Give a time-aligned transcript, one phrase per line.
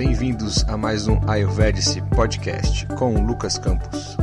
[0.00, 4.16] Bem-vindos a mais um Ayurvedic Podcast com Lucas Campos.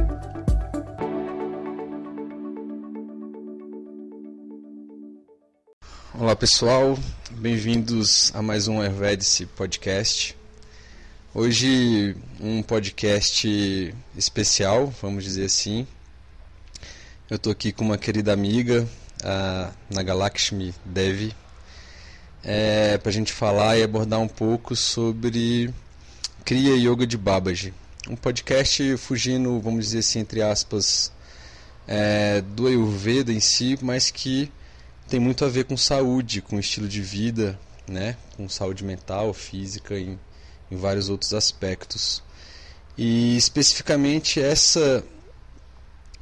[6.16, 6.98] Olá pessoal,
[7.30, 10.36] bem-vindos a mais um Ayurvedic Podcast.
[11.32, 15.86] Hoje um podcast especial, vamos dizer assim.
[17.30, 18.88] Eu estou aqui com uma querida amiga,
[19.24, 21.36] a Nagalakshmi Devi,
[22.48, 25.72] é, para a gente falar e abordar um pouco sobre
[26.44, 27.72] Kriya Yoga de Babaji.
[28.10, 31.12] Um podcast fugindo, vamos dizer assim, entre aspas,
[31.88, 34.52] é, do Ayurveda em si, mas que
[35.08, 38.18] tem muito a ver com saúde, com estilo de vida, né?
[38.36, 40.18] com saúde mental, física, em
[40.72, 42.22] em vários outros aspectos.
[42.98, 45.04] E especificamente essa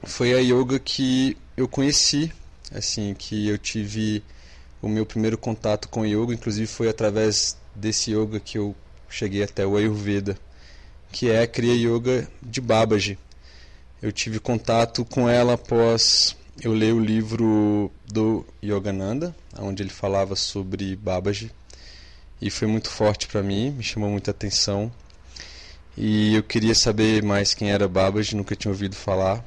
[0.03, 2.31] foi a yoga que eu conheci,
[2.73, 4.23] assim, que eu tive
[4.88, 8.76] o meu primeiro contato com yoga, inclusive foi através desse yoga que eu
[9.09, 10.37] cheguei até o Ayurveda,
[11.12, 13.18] que é a Kriya Yoga de Babaji.
[14.01, 20.35] Eu tive contato com ela após eu ler o livro do Yogananda, onde ele falava
[20.35, 21.52] sobre Babaji
[22.41, 24.91] e foi muito forte para mim, me chamou muita atenção.
[25.98, 29.43] E eu queria saber mais quem era Babaji, nunca tinha ouvido falar.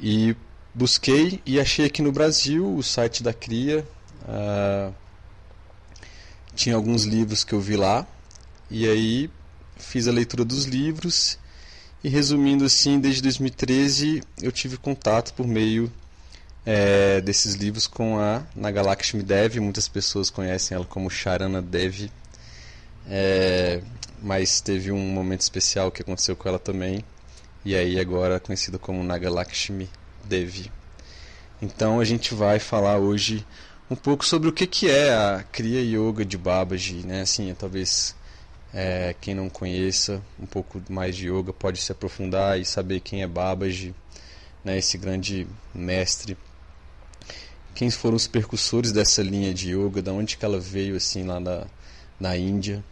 [0.00, 0.34] E
[0.74, 3.86] busquei e achei aqui no Brasil o site da Cria.
[4.22, 4.94] Uh,
[6.54, 8.06] tinha alguns livros que eu vi lá.
[8.70, 9.30] E aí
[9.76, 11.38] fiz a leitura dos livros.
[12.02, 15.92] E resumindo assim, desde 2013 eu tive contato por meio
[16.64, 19.60] é, desses livros com a Nagalakshmi Devi.
[19.60, 22.10] Muitas pessoas conhecem ela como Charana Devi,
[23.06, 23.82] é,
[24.22, 27.04] mas teve um momento especial que aconteceu com ela também,
[27.64, 29.88] e aí agora é conhecida como Nagalakshmi
[30.24, 30.70] Devi.
[31.60, 33.44] Então a gente vai falar hoje
[33.90, 37.22] um pouco sobre o que, que é a Kriya Yoga de Babaji, né?
[37.22, 38.14] Assim, talvez
[38.72, 43.22] é, quem não conheça um pouco mais de yoga pode se aprofundar e saber quem
[43.22, 43.94] é Babaji,
[44.64, 44.78] né?
[44.78, 46.36] Esse grande mestre
[47.74, 51.40] quem foram os percussores dessa linha de yoga, da onde que ela veio assim lá
[51.40, 51.66] na,
[52.18, 52.84] na Índia.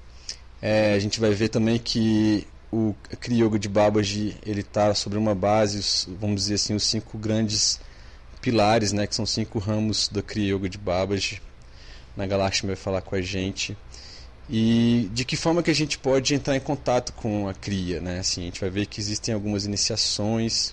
[0.62, 5.18] É, a gente vai ver também que o Kriya Yoga de Babaji ele está sobre
[5.18, 7.80] uma base, vamos dizer assim, os cinco grandes
[8.48, 11.42] pilares, né, que são cinco ramos da Kriya Yoga de Babaji.
[12.16, 13.76] Na Galáxia vai falar com a gente
[14.48, 18.20] e de que forma que a gente pode entrar em contato com a Kriya, né?
[18.20, 20.72] Assim, a gente vai ver que existem algumas iniciações,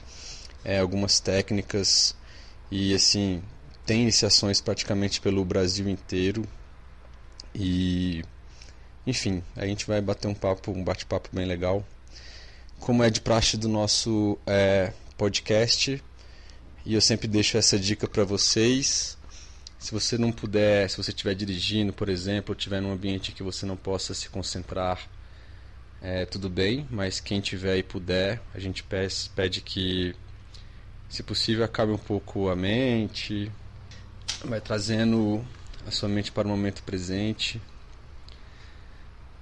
[0.63, 2.15] é, algumas técnicas
[2.71, 3.43] e assim
[3.85, 6.47] tem iniciações praticamente pelo Brasil inteiro.
[7.53, 8.23] E
[9.05, 11.85] enfim, a gente vai bater um papo, um bate-papo bem legal.
[12.79, 16.01] Como é de praxe do nosso é, podcast,
[16.85, 19.17] e eu sempre deixo essa dica para vocês.
[19.79, 23.41] Se você não puder, se você estiver dirigindo, por exemplo, ou estiver num ambiente que
[23.41, 24.99] você não possa se concentrar,
[26.01, 30.15] é, tudo bem, mas quem tiver e puder, a gente pede que,
[31.09, 33.51] se possível, acabe um pouco a mente,
[34.43, 35.43] vai trazendo
[35.87, 37.59] a sua mente para o momento presente.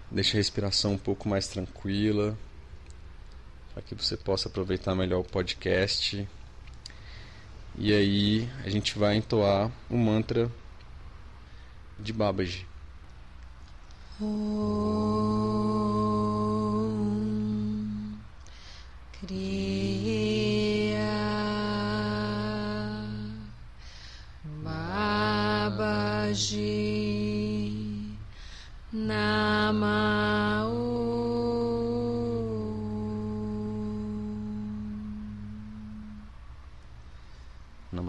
[0.09, 2.37] Deixa a respiração um pouco mais tranquila,
[3.73, 6.25] para que você possa aproveitar melhor o podcast.
[7.75, 10.49] E aí a gente vai entoar o mantra
[11.99, 12.67] de Babaji.
[14.21, 14.53] Om
[19.11, 20.13] Kriya
[24.63, 26.13] Babaji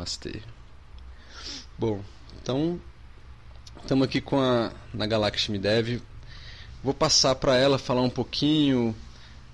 [0.05, 0.43] Namastê.
[1.79, 2.05] Bom,
[2.41, 2.79] então
[3.81, 6.03] estamos aqui com a Nagalakshmi Dev.
[6.83, 8.95] Vou passar para ela falar um pouquinho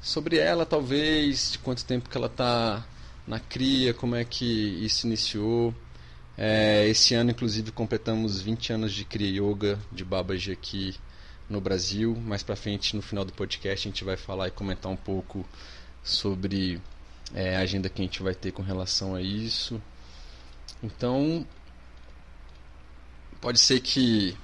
[0.03, 2.85] sobre ela, talvez, de quanto tempo que ela está
[3.29, 4.45] na cria, como é que
[4.85, 5.73] isso iniciou.
[6.37, 10.97] É, esse ano, inclusive, completamos 20 anos de Kriya Yoga de Babaji aqui
[11.49, 12.17] no Brasil.
[12.17, 15.47] Mais para frente, no final do podcast, a gente vai falar e comentar um pouco
[16.03, 16.81] sobre
[17.33, 19.81] é, a agenda que a gente vai ter com relação a isso.
[20.83, 21.47] Então,
[23.41, 24.37] pode ser que,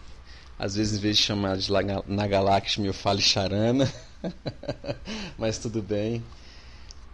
[0.59, 1.71] às vezes, em vez de chamar de
[2.07, 3.93] Nagalakshmi, eu fale Charana,
[5.39, 6.23] mas tudo bem.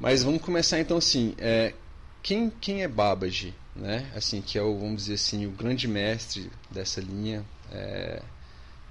[0.00, 1.34] Mas vamos começar então assim.
[1.38, 1.74] É,
[2.22, 3.54] quem, quem é Babaji?
[3.74, 4.10] né?
[4.14, 8.22] Assim que é o vamos dizer assim o grande mestre dessa linha, é,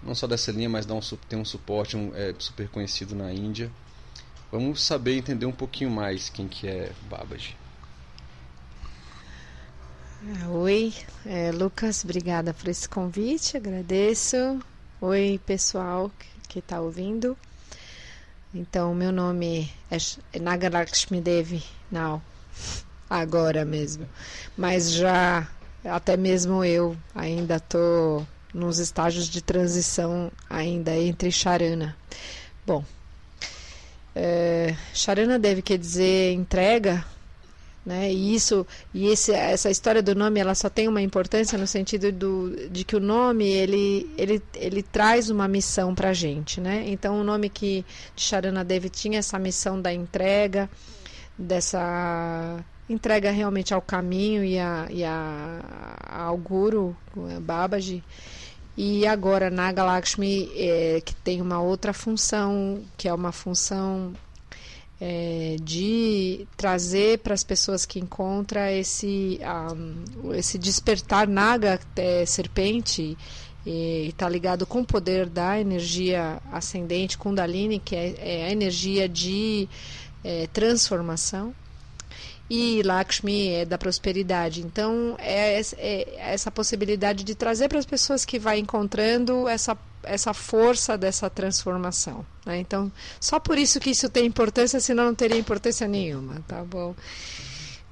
[0.03, 3.31] não só dessa linha, mas dá um, tem um suporte um, é, super conhecido na
[3.31, 3.71] Índia.
[4.51, 7.55] Vamos saber entender um pouquinho mais quem que é Babaji.
[10.51, 10.93] Oi,
[11.25, 14.59] é, Lucas, obrigada por esse convite, agradeço.
[15.01, 16.11] Oi, pessoal
[16.47, 17.35] que está ouvindo.
[18.53, 22.21] Então, meu nome é Nagalakshmi Devi, não,
[23.09, 24.07] agora mesmo.
[24.55, 25.49] Mas já,
[25.83, 31.97] até mesmo eu, ainda estou nos estágios de transição ainda entre Charana.
[32.63, 32.85] Bom,
[34.15, 37.03] é, Charana Devi quer dizer entrega,
[37.85, 38.11] né?
[38.11, 42.11] E isso e esse, essa história do nome ela só tem uma importância no sentido
[42.11, 46.83] do, de que o nome ele, ele, ele traz uma missão para a gente, né?
[46.87, 47.83] Então o nome que
[48.15, 50.69] de Charana Devi tinha essa missão da entrega,
[51.37, 56.95] dessa entrega realmente ao caminho e, a, e a, ao guru
[57.41, 58.03] Babaji
[58.77, 64.13] e agora Naga Lakshmi é, que tem uma outra função que é uma função
[65.03, 69.39] é, de trazer para as pessoas que encontra esse,
[69.73, 73.17] um, esse despertar naga, é, serpente,
[73.65, 79.09] e está ligado com o poder da energia ascendente Kundalini, que é, é a energia
[79.09, 79.67] de
[80.23, 81.53] é, transformação
[82.53, 84.61] e Lakshmi é da prosperidade.
[84.61, 90.33] Então, é, é essa possibilidade de trazer para as pessoas que vai encontrando essa, essa
[90.33, 92.25] força dessa transformação.
[92.45, 92.59] Né?
[92.59, 96.95] Então, só por isso que isso tem importância, senão não teria importância nenhuma, tá bom?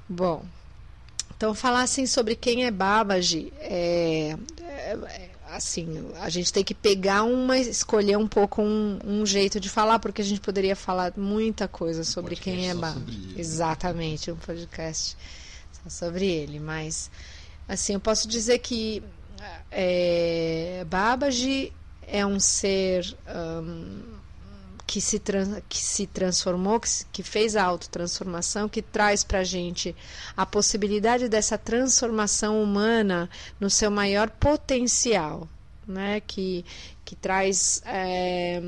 [0.08, 0.44] Bom,
[1.36, 7.22] então falar assim sobre quem é Babaji é, é, assim, a gente tem que pegar
[7.22, 11.66] uma, escolher um pouco um, um, jeito de falar, porque a gente poderia falar muita
[11.66, 13.02] coisa sobre quem é Baba.
[13.36, 15.16] Exatamente, um podcast
[15.72, 16.60] só sobre ele.
[16.60, 17.10] Mas,
[17.68, 19.02] assim, eu posso dizer que
[19.70, 21.72] é, Babaji
[22.10, 24.20] é um ser um,
[24.90, 25.22] que, se
[25.68, 29.94] que se transformou, que, que fez a autotransformação, que traz para a gente
[30.36, 33.30] a possibilidade dessa transformação humana
[33.60, 35.48] no seu maior potencial.
[35.88, 36.64] Né, que,
[37.04, 37.82] que traz.
[37.84, 38.62] É,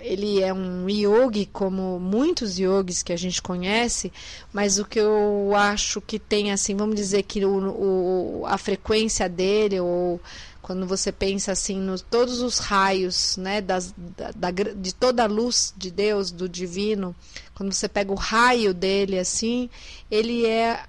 [0.00, 4.12] ele é um yogi, como muitos yogis que a gente conhece,
[4.52, 9.28] mas o que eu acho que tem, assim, vamos dizer que o, o a frequência
[9.28, 10.20] dele, ou
[10.68, 15.26] quando você pensa assim nos todos os raios né das, da, da, de toda a
[15.26, 17.16] luz de Deus do divino
[17.54, 19.68] quando você pega o raio dele assim
[20.10, 20.84] ele é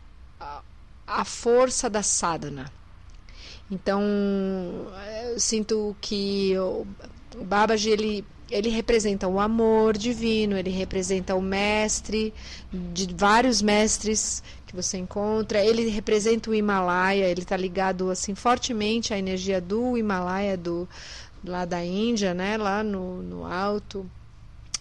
[1.10, 2.72] a, força da sadhana.
[3.70, 4.02] Então
[5.24, 6.86] eu sinto que o,
[7.36, 12.34] o Babaji ele ele representa o amor divino, ele representa o mestre
[12.74, 15.64] de vários mestres que você encontra.
[15.66, 20.88] Ele representa o Himalaia, ele está ligado assim fortemente à energia do Himalaia, do
[21.44, 24.10] lá da Índia, né, lá no, no alto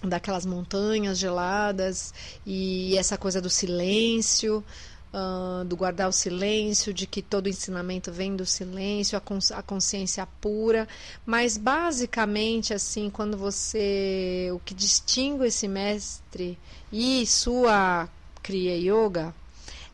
[0.02, 2.12] daquelas montanhas geladas
[2.46, 4.62] e essa coisa do silêncio.
[5.10, 9.62] Uh, do guardar o silêncio, de que todo ensinamento vem do silêncio, a, cons a,
[9.62, 10.86] consciência pura,
[11.24, 16.58] mas basicamente assim, quando você o que distingue esse mestre
[16.92, 18.06] e sua
[18.42, 19.34] Kriya Yoga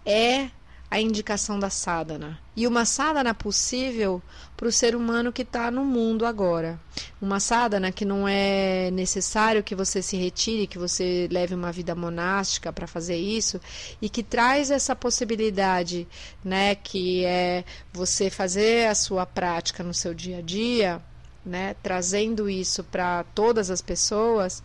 [0.05, 0.51] é
[0.95, 2.39] a indicação da sadhana.
[2.55, 4.23] E uma sadhana possível
[4.57, 6.79] para o ser humano que está no mundo agora.
[7.21, 11.97] Uma sadhana que não é necessário que você se retire, que você leve uma vida
[11.97, 13.61] monástica para fazer isso,
[14.01, 16.07] e que traz essa possibilidade,
[16.45, 21.03] né, que é você fazer a sua prática no seu dia a dia,
[21.45, 24.63] né, trazendo isso para todas as pessoas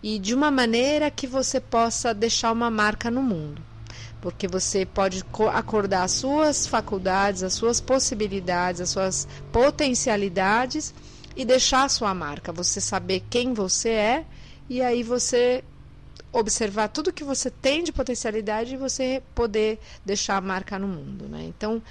[0.00, 3.71] e de uma maneira que você possa deixar uma marca no mundo
[4.22, 10.94] porque você pode acordar as suas faculdades, as suas possibilidades, as suas potencialidades
[11.36, 14.24] e deixar a sua marca, você saber quem você é
[14.70, 15.64] e aí você
[16.32, 21.28] observar tudo que você tem de potencialidade e você poder deixar a marca no mundo,
[21.28, 21.42] né?
[21.42, 21.82] Então,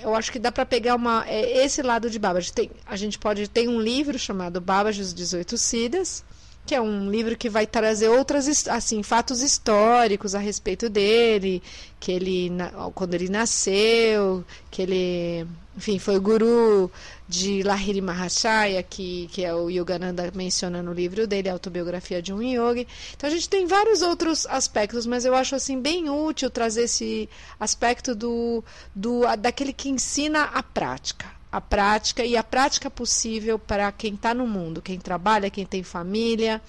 [0.00, 2.52] eu acho que dá para pegar uma é, esse lado de Babbage.
[2.52, 6.24] Tem, a gente pode ter um livro chamado Babbage os 18 Siddhas,
[6.68, 11.62] que é um livro que vai trazer outras assim fatos históricos a respeito dele,
[11.98, 12.52] que ele
[12.94, 16.92] quando ele nasceu, que ele, enfim, foi guru
[17.26, 22.34] de Lahiri Mahachaya, que, que é o Yogananda menciona no livro dele, a autobiografia de
[22.34, 22.86] um yogi.
[23.16, 27.30] Então a gente tem vários outros aspectos, mas eu acho assim bem útil trazer esse
[27.58, 28.62] aspecto do,
[28.94, 34.32] do daquele que ensina a prática a prática e a prática possível para quem está
[34.32, 36.62] no mundo, quem trabalha, quem tem família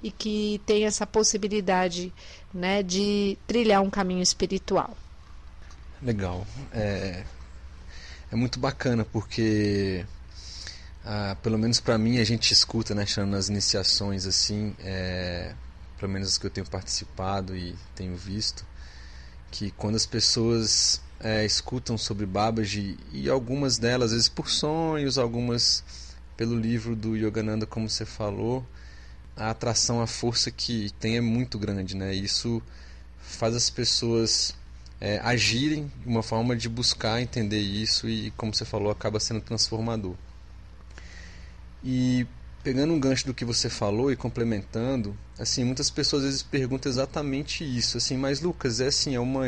[0.00, 2.12] e que tem essa possibilidade
[2.54, 4.96] né, de trilhar um caminho espiritual.
[6.00, 6.46] Legal.
[6.72, 7.24] É,
[8.30, 10.06] é muito bacana porque,
[11.04, 15.54] ah, pelo menos para mim, a gente escuta né, nas iniciações assim, é,
[15.98, 18.64] pelo menos as que eu tenho participado e tenho visto,
[19.50, 25.18] que quando as pessoas é, escutam sobre Babaji e algumas delas, às vezes por sonhos,
[25.18, 25.82] algumas
[26.36, 28.64] pelo livro do Yogananda, como você falou,
[29.36, 32.14] a atração, a força que tem é muito grande, né?
[32.14, 32.62] Isso
[33.20, 34.54] faz as pessoas
[35.00, 39.40] é, agirem de uma forma de buscar entender isso e, como você falou, acaba sendo
[39.40, 40.14] transformador.
[41.82, 42.26] E
[42.62, 46.90] pegando um gancho do que você falou e complementando, assim, muitas pessoas às vezes perguntam
[46.90, 49.46] exatamente isso, assim, mas Lucas, é assim, é uma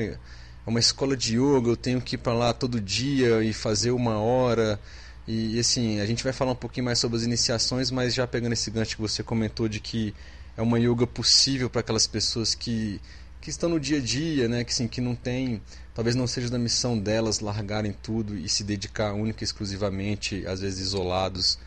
[0.69, 4.19] uma escola de yoga, eu tenho que ir para lá todo dia e fazer uma
[4.19, 4.79] hora.
[5.27, 8.53] E assim, a gente vai falar um pouquinho mais sobre as iniciações, mas já pegando
[8.55, 10.15] esse gancho que você comentou de que
[10.57, 13.01] é uma yoga possível para aquelas pessoas que
[13.41, 15.63] que estão no dia a dia, né, que sim, que não tem,
[15.95, 20.61] talvez não seja da missão delas largarem tudo e se dedicar única e exclusivamente, às
[20.61, 21.59] vezes isolados,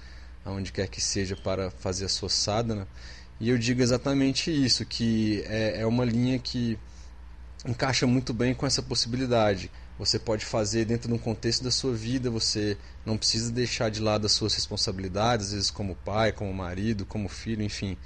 [0.43, 2.87] aonde quer que seja para fazer a sua sadhana.
[3.39, 6.77] E eu digo exatamente isso, que é, é uma linha que
[7.65, 9.71] encaixa muito bem com essa possibilidade.
[9.99, 12.75] Você pode fazer dentro de um contexto da sua vida, você
[13.05, 17.29] não precisa deixar de lado as suas responsabilidades, às vezes como pai, como marido, como
[17.29, 17.97] filho, enfim,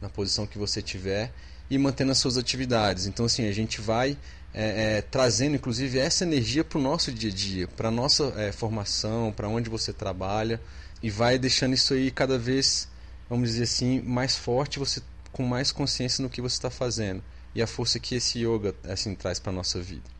[0.00, 1.32] na posição que você tiver
[1.68, 3.06] e mantendo as suas atividades.
[3.06, 4.16] Então, assim, a gente vai
[4.54, 8.32] é, é, trazendo, inclusive, essa energia para o nosso dia a dia, para a nossa
[8.36, 10.60] é, formação, para onde você trabalha,
[11.02, 12.88] e vai deixando isso aí cada vez,
[13.28, 15.02] vamos dizer assim, mais forte, você
[15.32, 17.22] com mais consciência no que você está fazendo
[17.54, 20.10] e a força que esse yoga assim traz para nossa vida.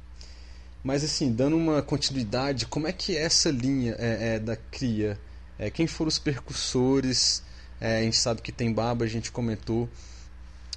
[0.82, 5.18] Mas assim, dando uma continuidade, como é que essa linha é, é, da cria?
[5.58, 7.42] É, quem foram os percussores?
[7.80, 9.88] É, a gente sabe que tem Baba, a gente comentou.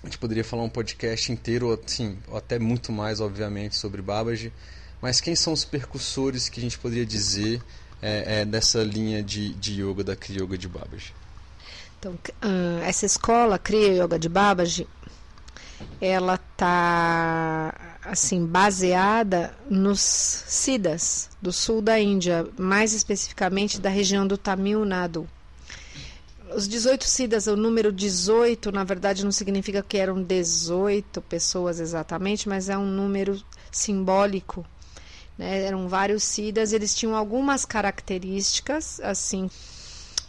[0.03, 4.53] A gente poderia falar um podcast inteiro, assim, ou até muito mais, obviamente, sobre Babaji.
[5.01, 7.59] Mas quem são os percussores que a gente poderia dizer
[8.01, 11.13] é, é, dessa linha de, de yoga, da Kriya Yoga de Babaji?
[11.97, 12.15] Então,
[12.83, 14.87] essa escola, Kriya Yoga de Babaji,
[15.99, 24.37] ela está assim baseada nos Siddhas do sul da Índia, mais especificamente da região do
[24.37, 25.27] Tamil Nadu.
[26.55, 32.47] Os 18 Siddhas, o número 18, na verdade, não significa que eram 18 pessoas exatamente,
[32.47, 33.41] mas é um número
[33.71, 34.65] simbólico.
[35.37, 35.63] Né?
[35.63, 39.49] Eram vários Siddhas, eles tinham algumas características, assim,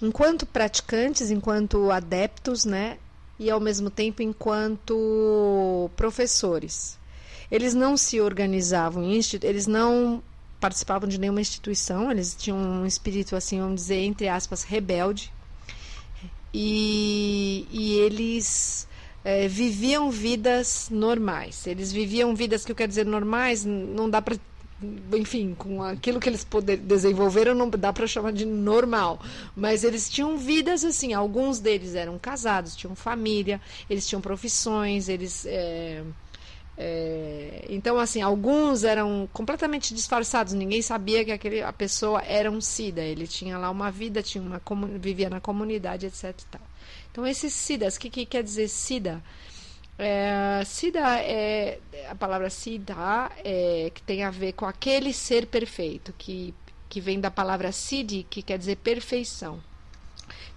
[0.02, 2.98] enquanto praticantes, enquanto adeptos, né?
[3.38, 6.98] E ao mesmo tempo enquanto professores.
[7.50, 9.04] Eles não se organizavam,
[9.42, 10.22] eles não
[10.58, 15.32] participavam de nenhuma instituição, eles tinham um espírito, assim, vamos dizer, entre aspas, rebelde
[16.58, 18.88] e, e eles
[19.22, 21.66] é, viviam vidas normais.
[21.66, 24.36] Eles viviam vidas que eu quero dizer normais, não dá para
[25.12, 29.20] enfim, com aquilo que eles poder, desenvolveram, não dá para chamar de normal.
[29.54, 31.14] Mas eles tinham vidas assim.
[31.14, 35.46] Alguns deles eram casados, tinham família, eles tinham profissões, eles.
[35.46, 36.02] É,
[36.78, 42.60] é, então, assim, alguns eram completamente disfarçados, ninguém sabia que aquele, a pessoa era um
[42.60, 43.02] SIDA.
[43.02, 44.60] Ele tinha lá uma vida, tinha uma,
[44.98, 46.34] vivia na comunidade, etc.
[47.10, 49.22] Então, esses SIDAs, o que, que quer dizer SIDA?
[49.98, 56.14] É, SIDA é a palavra SIDA é, que tem a ver com aquele ser perfeito,
[56.18, 56.54] que,
[56.88, 59.60] que vem da palavra SIDI, que quer dizer perfeição.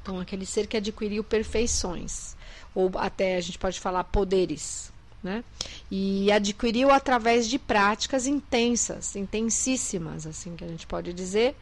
[0.01, 2.35] Então, aquele ser que adquiriu perfeições,
[2.75, 4.91] ou até a gente pode falar poderes
[5.23, 5.43] né?
[5.91, 11.55] E adquiriu através de práticas intensas, intensíssimas, assim que a gente pode dizer.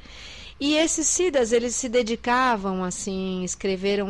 [0.60, 4.08] E esses sidas, eles se dedicavam, assim, escreveram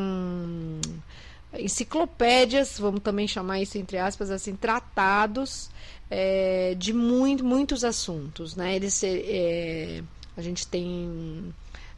[1.54, 5.70] enciclopédias, vamos também chamar isso entre aspas, assim, tratados
[6.10, 8.76] é, de muito, muitos assuntos, né?
[8.76, 10.02] Eles, é,
[10.36, 11.54] a gente tem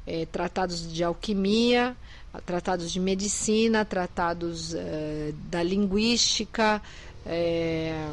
[0.06, 1.96] é, tratados de alquimia,
[2.46, 6.82] tratados de medicina, tratados é, da linguística,
[7.26, 8.12] é,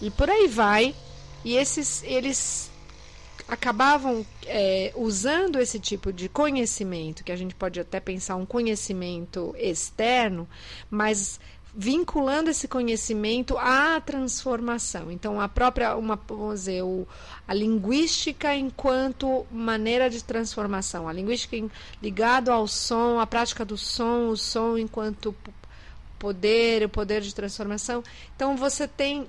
[0.00, 0.94] e por aí vai.
[1.44, 2.70] E esses, eles
[3.48, 9.54] acabavam é, usando esse tipo de conhecimento, que a gente pode até pensar um conhecimento
[9.58, 10.48] externo,
[10.90, 11.38] mas
[11.78, 15.10] vinculando esse conhecimento à transformação.
[15.12, 17.06] Então, a própria, uma, vamos dizer, o,
[17.46, 21.56] a linguística enquanto maneira de transformação, a linguística
[22.02, 25.36] ligado ao som, a prática do som, o som enquanto
[26.18, 28.02] poder, o poder de transformação.
[28.34, 29.26] Então você tem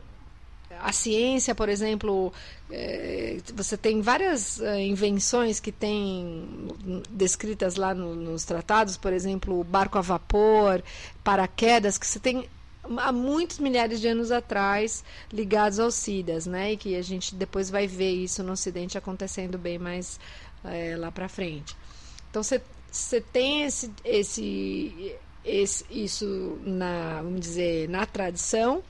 [0.82, 2.32] a ciência, por exemplo,
[2.72, 6.68] é, você tem várias é, invenções que tem
[7.10, 10.84] descritas lá no, nos tratados, por exemplo, barco a vapor,
[11.24, 12.50] paraquedas, que você tem
[12.98, 16.74] há muitos milhares de anos atrás ligados aos SIDAs, né?
[16.74, 20.20] E que a gente depois vai ver isso no Ocidente acontecendo bem mais
[20.64, 21.76] é, lá para frente.
[22.30, 25.16] Então você tem esse, esse
[25.48, 28.84] esse, isso na, vamos dizer, na tradição.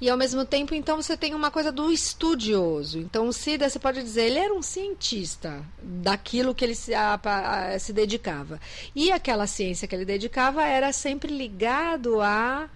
[0.00, 2.98] E ao mesmo tempo, então, você tem uma coisa do estudioso.
[2.98, 7.20] Então, o Siddha, você pode dizer, ele era um cientista daquilo que ele se, a,
[7.22, 8.60] a, se dedicava.
[8.94, 12.68] E aquela ciência que ele dedicava era sempre ligado a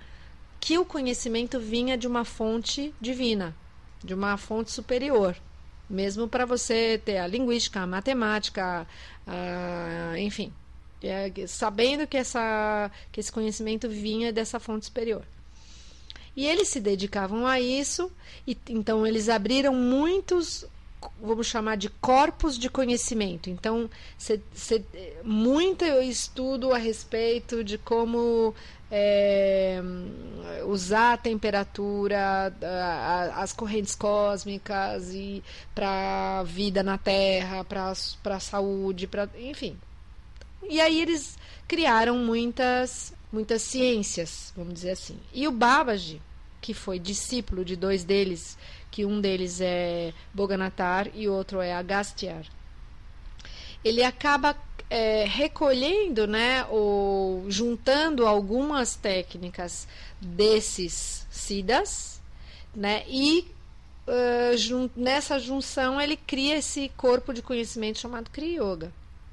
[0.60, 3.54] que o conhecimento vinha de uma fonte divina,
[4.02, 5.36] de uma fonte superior.
[5.90, 8.86] Mesmo para você ter a linguística, a matemática,
[9.26, 10.52] a, enfim,
[11.02, 15.24] é, sabendo que, essa, que esse conhecimento vinha dessa fonte superior.
[16.36, 18.10] E eles se dedicavam a isso,
[18.46, 20.64] e então eles abriram muitos,
[21.20, 23.50] vamos chamar de corpos de conhecimento.
[23.50, 24.82] Então, cê, cê,
[25.22, 28.54] muito estudo a respeito de como
[28.90, 29.82] é,
[30.66, 35.42] usar a temperatura, a, as correntes cósmicas e
[35.74, 39.76] para a vida na Terra, para a saúde, para enfim.
[40.68, 41.36] E aí eles
[41.66, 45.18] criaram muitas muitas ciências, vamos dizer assim.
[45.32, 46.20] E o Babaji,
[46.60, 48.58] que foi discípulo de dois deles,
[48.90, 52.44] que um deles é Boganatar e outro é Agastiar,
[53.82, 54.56] ele acaba
[54.88, 59.88] é, recolhendo, né, ou juntando algumas técnicas
[60.20, 62.20] desses siddhas,
[62.74, 63.50] né, e
[64.06, 68.92] uh, jun nessa junção ele cria esse corpo de conhecimento chamado Kriya Yoga.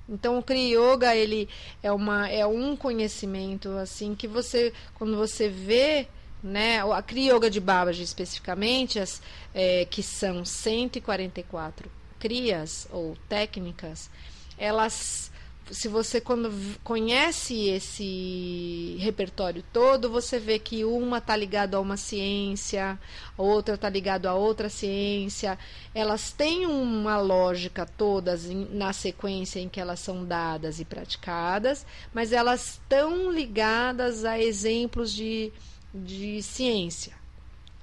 [0.09, 1.47] Então o Kriya Yoga ele
[1.83, 6.07] é uma é um conhecimento assim que você quando você vê
[6.41, 9.21] né, a Kriya Yoga de Babaji especificamente as
[9.53, 11.89] é, que são 144
[12.19, 14.09] crias ou técnicas,
[14.57, 15.31] elas
[15.71, 16.51] se você quando
[16.83, 22.99] conhece esse repertório todo, você vê que uma está ligado a uma ciência,
[23.37, 25.57] a outra está ligado a outra ciência.
[25.93, 32.31] Elas têm uma lógica todas na sequência em que elas são dadas e praticadas, mas
[32.31, 35.51] elas estão ligadas a exemplos de,
[35.93, 37.13] de ciência.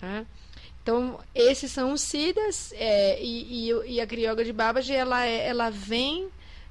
[0.01, 0.27] Né?
[0.83, 5.49] Então, esses são os Siddhas é, e, e, e, a Kriyoga de Babaji, ela, é,
[5.49, 6.29] ela vem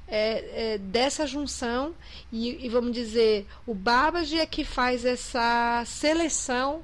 [0.08, 1.94] é, é, dessa junção
[2.32, 6.84] e, e, vamos dizer o Babaji é que faz essa seleção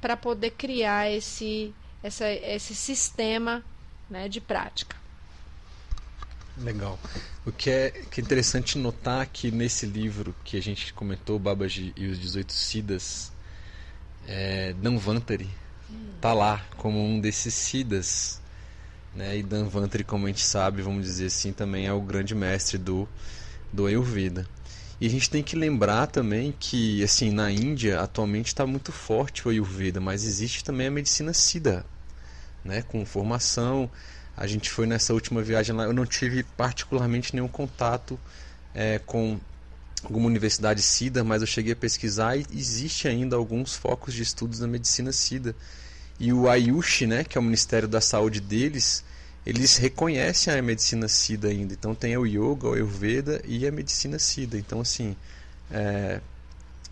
[0.00, 3.62] para poder criar esse essa, esse sistema
[4.08, 4.96] né, de prática.
[6.56, 6.98] Legal.
[7.44, 11.92] O que é, que é interessante notar que nesse livro que a gente comentou Babaji
[11.96, 13.32] e os 18 Siddhas
[14.26, 15.48] é, Danvantari
[15.90, 16.12] hum.
[16.20, 18.39] tá lá como um desses Siddhas
[19.14, 19.38] né?
[19.38, 22.78] E Dan Vantri, como a gente sabe, vamos dizer assim, também é o grande mestre
[22.78, 23.08] do,
[23.72, 24.46] do Ayurveda.
[25.00, 29.46] E a gente tem que lembrar também que, assim, na Índia atualmente está muito forte
[29.46, 31.86] o Ayurveda, mas existe também a medicina Siddha,
[32.62, 32.82] né?
[32.82, 33.90] Com formação.
[34.36, 38.18] A gente foi nessa última viagem lá, eu não tive particularmente nenhum contato
[38.74, 39.40] é, com
[40.04, 44.60] alguma universidade Siddha, mas eu cheguei a pesquisar e existe ainda alguns focos de estudos
[44.60, 45.54] na medicina Siddha.
[46.20, 49.02] E o Ayush, né, que é o Ministério da Saúde deles,
[49.46, 51.72] eles reconhecem a medicina SIDA ainda.
[51.72, 54.58] Então tem o yoga, o Ayurveda e a medicina SIDA.
[54.58, 55.16] Então assim,
[55.70, 56.20] é...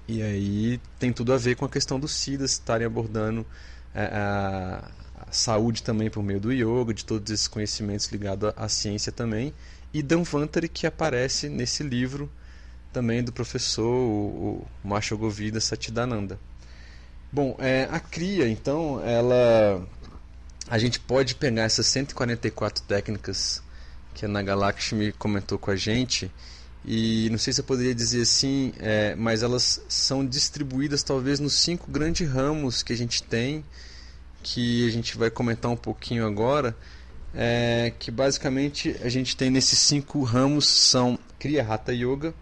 [0.08, 3.46] e aí tem tudo a ver com a questão dos SIDAs estarem abordando
[3.94, 8.64] é, a, a, saúde também por meio do yoga, de todos esses conhecimentos ligados à,
[8.64, 9.52] à ciência também.
[9.92, 12.30] E Danvantari que aparece nesse livro
[12.94, 16.38] também do professor o, o Satidananda.
[17.30, 19.86] Bom, é, a cria, então, ela.
[20.66, 23.62] A gente pode pegar essas 144 técnicas
[24.14, 26.30] que a Nagalakshmi comentou com a gente,
[26.84, 31.54] e não sei se eu poderia dizer assim, é, mas elas são distribuídas talvez nos
[31.54, 33.64] cinco grandes ramos que a gente tem,
[34.42, 36.74] que a gente vai comentar um pouquinho agora,
[37.34, 42.34] é, que basicamente a gente tem nesses cinco ramos são Kriya Hatha Yoga,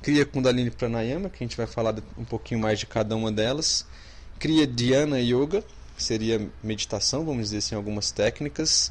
[0.00, 3.86] Kriya Kundalini Pranayama, que a gente vai falar um pouquinho mais de cada uma delas,
[4.42, 5.62] cria Dhyana Yoga,
[5.96, 8.90] que seria meditação, vamos dizer assim, algumas técnicas,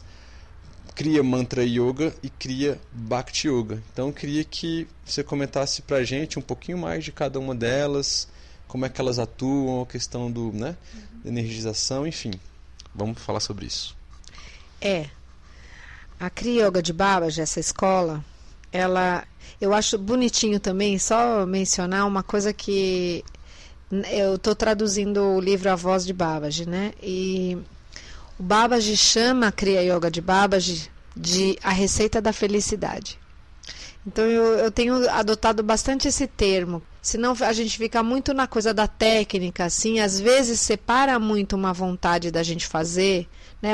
[0.96, 3.84] cria Mantra Yoga e cria Bhakti Yoga.
[3.92, 7.54] Então eu queria que você comentasse para a gente um pouquinho mais de cada uma
[7.54, 8.30] delas,
[8.66, 10.78] como é que elas atuam, a questão do, né,
[11.22, 12.32] da energização, enfim.
[12.96, 13.94] Vamos falar sobre isso.
[14.80, 15.10] É.
[16.18, 18.24] A Kriya Yoga de Babaji, essa escola,
[18.72, 19.28] ela
[19.60, 23.22] eu acho bonitinho também só mencionar uma coisa que
[24.10, 26.94] eu estou traduzindo o livro A Voz de Babaji, né?
[27.02, 27.58] E
[28.40, 33.20] o Babaji chama a Kriya Yoga de Babaji de a receita da felicidade.
[34.06, 36.82] Então eu, eu tenho adotado bastante esse termo.
[37.02, 41.74] Senão a gente fica muito na coisa da técnica, assim, às vezes separa muito uma
[41.74, 43.28] vontade da gente fazer,
[43.62, 43.74] né?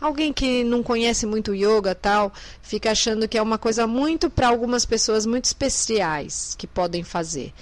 [0.00, 4.48] Alguém que não conhece muito yoga tal, fica achando que é uma coisa muito para
[4.48, 7.52] algumas pessoas muito especiais que podem fazer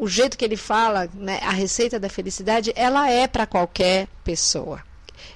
[0.00, 4.82] o jeito que ele fala, né, a receita da felicidade, ela é para qualquer pessoa.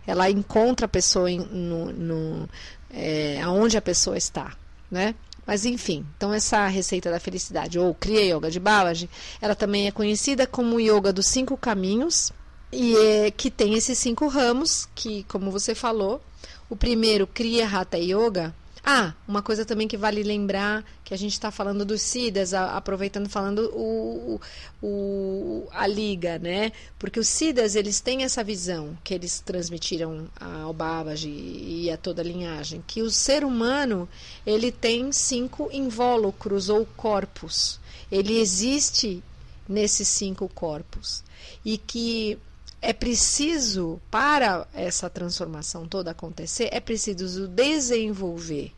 [0.06, 2.48] Ela encontra a pessoa em, no, no
[2.90, 4.56] é, aonde a pessoa está,
[4.90, 5.14] né?
[5.46, 9.90] Mas enfim, então essa receita da felicidade, ou Kriya Yoga de Balaji, ela também é
[9.90, 12.32] conhecida como Yoga dos Cinco Caminhos,
[12.72, 16.22] e é, que tem esses cinco ramos, que, como você falou,
[16.70, 21.32] o primeiro, Kriya Hatha Yoga, ah, uma coisa também que vale lembrar, que a gente
[21.32, 24.38] está falando dos SIDAs, a, aproveitando falando o,
[24.82, 26.70] o, a liga, né?
[26.98, 32.20] Porque os SIDAs, eles têm essa visão que eles transmitiram ao Babaji e a toda
[32.20, 34.06] a linhagem, que o ser humano,
[34.46, 37.80] ele tem cinco invólucros ou corpos.
[38.12, 39.22] Ele existe
[39.66, 41.24] nesses cinco corpos.
[41.64, 42.38] E que
[42.84, 48.72] é preciso, para essa transformação toda acontecer, é preciso desenvolver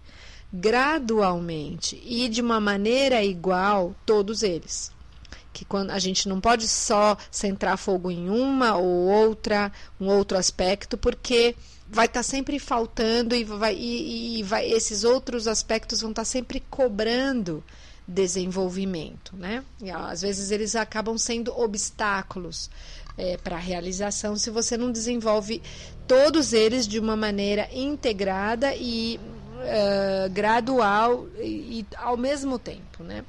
[0.53, 4.93] gradualmente e de uma maneira igual todos eles.
[5.53, 10.39] Que quando a gente não pode só centrar fogo em uma ou outra, um outro
[10.39, 11.57] aspecto, porque
[11.89, 16.23] vai estar tá sempre faltando e, vai, e, e vai, esses outros aspectos vão estar
[16.23, 17.65] tá sempre cobrando
[18.07, 19.65] desenvolvimento, né?
[19.83, 22.71] E, às vezes eles acabam sendo obstáculos
[23.17, 25.63] é, para realização se você não desenvolve
[26.07, 29.19] todos eles de uma maneira integrada e
[29.57, 33.25] uh, gradual e, e, ao mesmo tempo, né?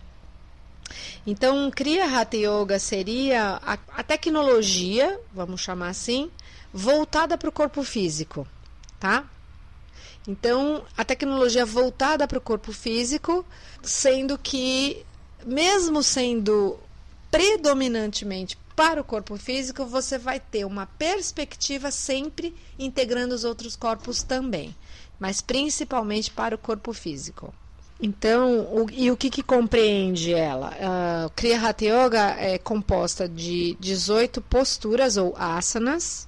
[1.25, 6.31] Então, Kriya Hatha Yoga seria a, a tecnologia, vamos chamar assim,
[6.73, 8.47] voltada para o corpo físico,
[8.99, 9.25] tá?
[10.25, 13.45] Então, a tecnologia voltada para o corpo físico,
[13.81, 15.05] sendo que,
[15.45, 16.79] mesmo sendo
[17.29, 24.21] predominantemente para o corpo físico, você vai ter uma perspectiva sempre integrando os outros corpos
[24.21, 24.75] também,
[25.19, 27.51] mas principalmente para o corpo físico.
[27.99, 30.75] Então, o, e o que, que compreende ela?
[30.75, 36.27] Uh, Kriya Hatha Yoga é composta de 18 posturas ou asanas.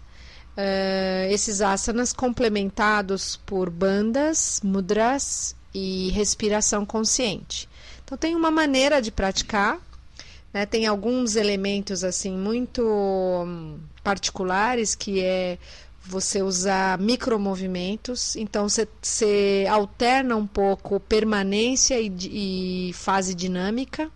[0.58, 7.70] Uh, esses asanas complementados por bandas, mudras e respiração consciente.
[8.04, 9.80] Então, tem uma maneira de praticar
[10.54, 10.66] né?
[10.66, 15.58] Tem alguns elementos assim muito hum, particulares que é
[16.02, 24.10] você usar micromovimentos, então você alterna um pouco permanência e, e fase dinâmica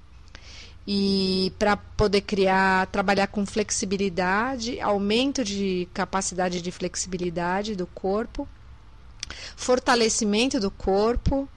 [0.87, 8.47] e para poder criar, trabalhar com flexibilidade, aumento de capacidade de flexibilidade do corpo,
[9.55, 11.47] fortalecimento do corpo,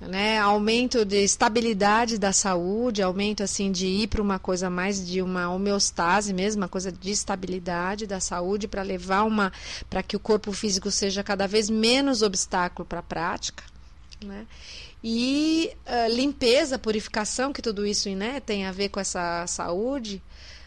[0.00, 5.20] né, aumento de estabilidade da saúde, aumento assim de ir para uma coisa mais de
[5.20, 9.52] uma homeostase mesmo, uma coisa de estabilidade da saúde para levar uma
[9.90, 13.64] para que o corpo físico seja cada vez menos obstáculo para a prática,
[14.24, 14.46] né?
[15.02, 20.20] E uh, limpeza, purificação, que tudo isso né, tem a ver com essa saúde.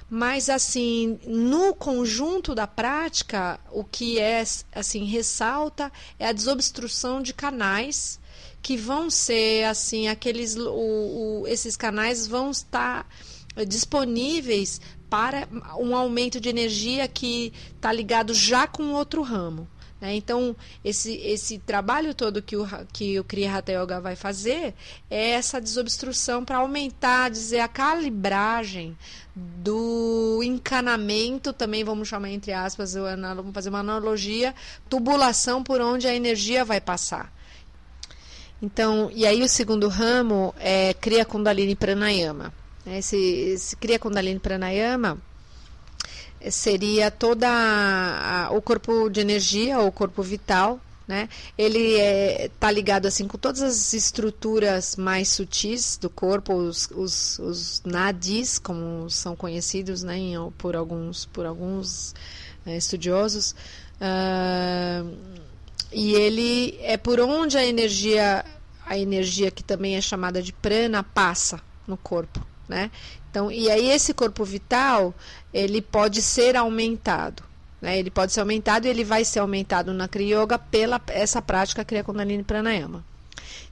[0.09, 7.33] Mas assim, no conjunto da prática, o que é assim ressalta é a desobstrução de
[7.33, 8.20] canais
[8.61, 13.07] que vão ser assim aqueles o, o, esses canais vão estar
[13.67, 15.47] disponíveis para
[15.77, 19.67] um aumento de energia que está ligado já com outro ramo.
[19.99, 20.15] Né?
[20.15, 24.73] Então, esse, esse trabalho todo que o, que o Kriya Yoga vai fazer
[25.09, 28.97] é essa desobstrução para aumentar, dizer, a calibragem
[29.35, 34.55] do encanamento, também vamos chamar entre aspas, vamos fazer uma analogia,
[34.89, 37.31] tubulação por onde a energia vai passar.
[38.61, 42.53] Então, e aí o segundo ramo é Kriya Kundalini Pranayama.
[42.85, 45.17] Esse, esse Kriya Kundalini Pranayama
[46.49, 51.27] seria toda a, a, o corpo de energia, o corpo vital, né?
[51.57, 56.89] Ele está é, tá ligado assim com todas as estruturas mais sutis do corpo, os,
[56.91, 62.15] os, os nadis, como são conhecidos, né, em, por alguns por alguns
[62.65, 63.55] é, estudiosos.
[63.99, 65.40] Uh,
[65.91, 68.45] e ele é por onde a energia,
[68.85, 72.89] a energia que também é chamada de prana, passa no corpo, né?
[73.29, 75.13] Então, e aí esse corpo vital,
[75.53, 77.43] ele pode ser aumentado,
[77.81, 77.97] né?
[77.97, 81.85] Ele pode ser aumentado e ele vai ser aumentado na Kriya Yoga pela essa prática
[81.85, 83.03] Kriya Kundalini Pranayama.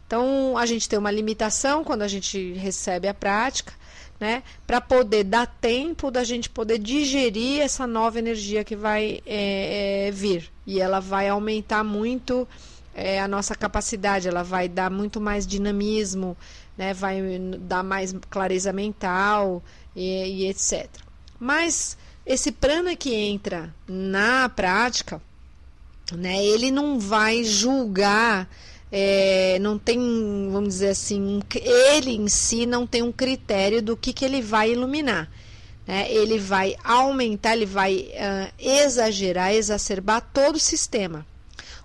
[0.07, 3.71] Então, a gente tem uma limitação quando a gente recebe a prática,
[4.19, 4.43] né?
[4.67, 10.11] Para poder dar tempo da gente poder digerir essa nova energia que vai é, é,
[10.11, 10.51] vir.
[10.67, 12.47] E ela vai aumentar muito
[12.93, 16.35] é, a nossa capacidade, ela vai dar muito mais dinamismo,
[16.77, 16.93] né?
[16.93, 17.21] vai
[17.61, 19.63] dar mais clareza mental
[19.95, 20.87] e, e etc.
[21.39, 25.21] Mas esse prana que entra na prática,
[26.11, 28.49] né, ele não vai julgar
[28.91, 29.99] é, não tem,
[30.51, 34.71] vamos dizer assim, ele em si não tem um critério do que, que ele vai
[34.71, 35.29] iluminar.
[35.87, 41.25] né, ele vai aumentar, ele vai uh, exagerar, exacerbar todo o sistema.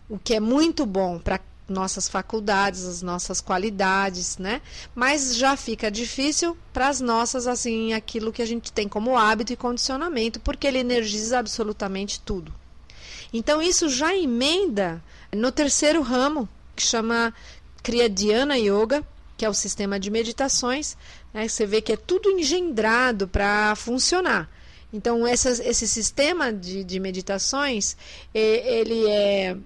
[0.08, 4.60] O que é muito bom para nossas faculdades, as nossas qualidades, né?
[4.94, 9.52] Mas já fica difícil para as nossas, assim, aquilo que a gente tem como hábito
[9.52, 12.52] e condicionamento, porque ele energiza absolutamente tudo.
[13.32, 15.02] Então, isso já emenda
[15.34, 17.32] no terceiro ramo, que chama
[17.82, 19.04] Kriyadhyana Yoga,
[19.36, 20.96] que é o sistema de meditações.
[21.32, 21.48] Né?
[21.48, 24.50] Você vê que é tudo engendrado para funcionar.
[24.92, 27.96] Então, essas, esse sistema de, de meditações,
[28.32, 29.56] ele é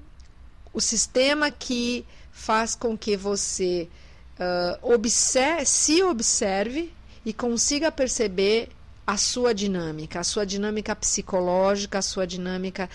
[0.73, 3.89] o sistema que faz com que você
[4.39, 6.93] uh, observe, se observe
[7.27, 8.71] e consiga perceber
[9.07, 12.89] a sua dinâmica, a sua dinâmica psicológica, a sua dinâmica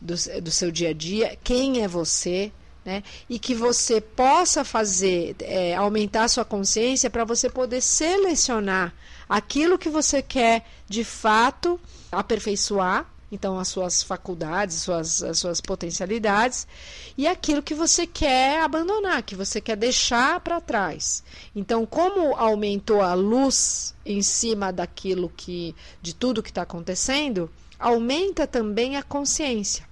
[0.00, 2.50] do, do seu dia a dia, quem é você,
[2.88, 3.02] né?
[3.28, 8.94] E que você possa fazer, é, aumentar a sua consciência para você poder selecionar
[9.28, 11.78] aquilo que você quer de fato
[12.10, 16.66] aperfeiçoar então as suas faculdades, suas, as suas potencialidades
[17.14, 21.22] e aquilo que você quer abandonar, que você quer deixar para trás.
[21.54, 28.46] Então, como aumentou a luz em cima daquilo que, de tudo que está acontecendo, aumenta
[28.46, 29.87] também a consciência.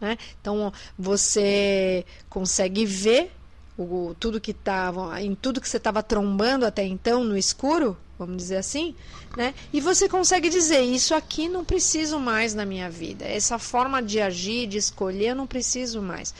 [0.00, 0.16] Né?
[0.40, 3.32] Então, você consegue ver
[3.76, 8.36] o, tudo que estava em tudo que você estava trombando até então no escuro, vamos
[8.36, 8.94] dizer assim,
[9.36, 9.54] né?
[9.72, 13.24] E você consegue dizer isso aqui não preciso mais na minha vida.
[13.24, 16.34] Essa forma de agir, de escolher, eu não preciso mais.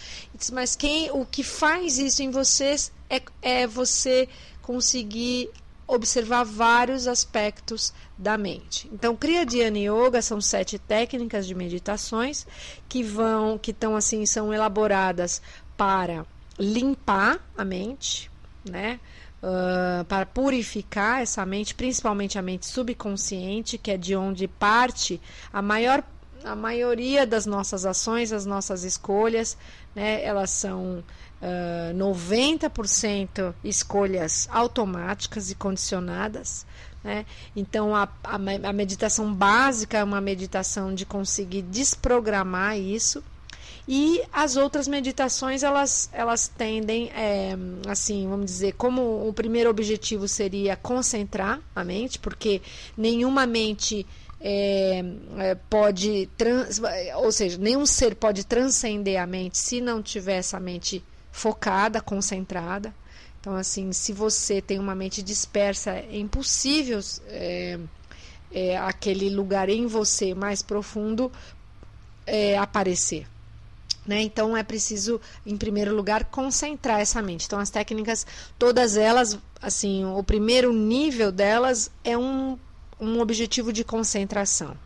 [0.53, 4.29] Mas quem, o que faz isso em vocês é, é você
[4.61, 5.51] conseguir
[5.89, 8.89] observar vários aspectos da mente.
[8.93, 12.47] Então, Kriya Dhyana Yoga são sete técnicas de meditações
[12.87, 15.41] que vão, que estão assim, são elaboradas
[15.77, 16.27] para
[16.59, 18.31] limpar a mente,
[18.69, 19.01] né?
[19.41, 25.21] Uh, para purificar essa mente, principalmente a mente subconsciente, que é de onde parte
[25.53, 26.03] a maior
[26.45, 29.57] a maioria das nossas ações, as nossas escolhas,
[29.95, 31.03] né, elas são
[31.43, 36.67] uh, 90% escolhas automáticas e condicionadas.
[37.03, 37.25] Né?
[37.55, 43.23] Então, a, a, a meditação básica é uma meditação de conseguir desprogramar isso
[43.89, 47.57] e as outras meditações, elas, elas tendem, é,
[47.89, 52.61] assim, vamos dizer, como o primeiro objetivo seria concentrar a mente, porque
[52.95, 54.07] nenhuma mente
[54.43, 55.03] é,
[55.39, 56.83] é, pode, trans,
[57.17, 61.03] ou seja, nenhum ser pode transcender a mente se não tiver essa mente
[61.39, 62.95] focada, concentrada.
[63.41, 67.79] Então, assim, se você tem uma mente dispersa, é impossível é,
[68.53, 71.31] é, aquele lugar em você mais profundo
[72.27, 73.27] é, aparecer.
[74.05, 74.23] Né?
[74.23, 77.47] Então é preciso, em primeiro lugar, concentrar essa mente.
[77.47, 78.27] Então as técnicas,
[78.59, 82.59] todas elas, assim, o primeiro nível delas é um,
[82.99, 84.77] um objetivo de concentração.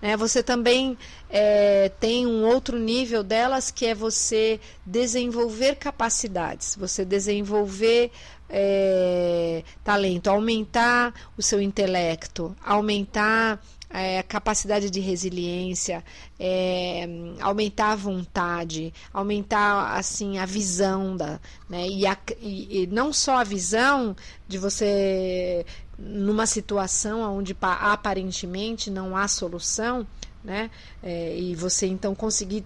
[0.00, 0.16] Né?
[0.16, 0.96] Você também
[1.30, 8.10] é, tem um outro nível delas que é você desenvolver capacidades, você desenvolver
[8.48, 16.04] é, talento, aumentar o seu intelecto, aumentar é, capacidade de resiliência,
[16.38, 17.06] é,
[17.40, 21.88] aumentar a vontade, aumentar assim a visão da, né?
[21.88, 24.16] E, a, e, e, não só a visão
[24.48, 25.64] de você
[25.98, 30.06] numa situação onde aparentemente não há solução,
[30.44, 30.70] né?
[31.02, 32.64] É, e você então conseguir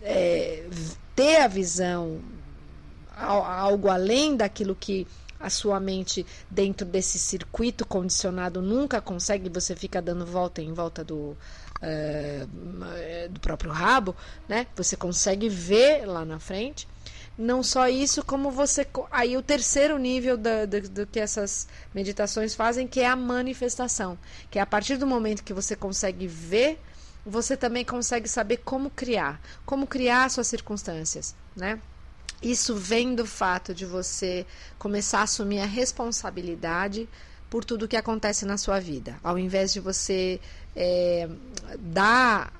[0.00, 0.66] é,
[1.14, 2.20] ter a visão
[3.14, 5.06] algo além daquilo que
[5.38, 11.02] a sua mente dentro desse circuito condicionado nunca consegue, você fica dando volta em volta
[11.04, 11.36] do,
[11.82, 14.14] uh, do próprio rabo,
[14.48, 14.66] né?
[14.76, 16.86] Você consegue ver lá na frente.
[17.42, 18.86] Não só isso, como você.
[19.10, 24.16] Aí o terceiro nível do, do, que essas meditações fazem, que é a manifestação.
[24.48, 26.78] Que é a partir do momento que você consegue ver,
[27.26, 29.40] você também consegue saber como criar.
[29.66, 31.80] Como criar suas circunstâncias, né?
[32.40, 34.46] Isso vem do fato de você
[34.78, 37.08] começar a assumir a responsabilidade
[37.50, 39.16] por tudo que acontece na sua vida.
[39.20, 40.40] Ao invés de você
[40.76, 41.28] é,
[41.76, 42.52] dar,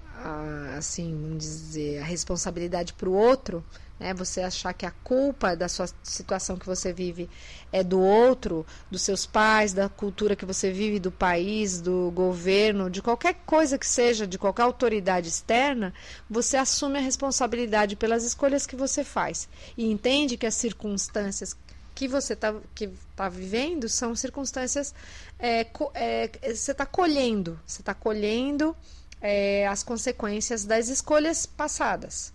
[0.76, 3.64] assim, vamos dizer, a responsabilidade para o outro,
[4.02, 4.12] né?
[4.12, 7.30] Você achar que a culpa da sua situação que você vive
[7.72, 12.90] é do outro, dos seus pais, da cultura que você vive, do país, do governo,
[12.90, 15.94] de qualquer coisa que seja, de qualquer autoridade externa,
[16.28, 21.56] você assume a responsabilidade pelas escolhas que você faz e entende que as circunstâncias
[21.94, 22.54] que você está
[23.14, 24.94] tá vivendo são circunstâncias
[25.38, 28.74] é, é, você está colhendo, você está colhendo
[29.20, 32.32] é, as consequências das escolhas passadas.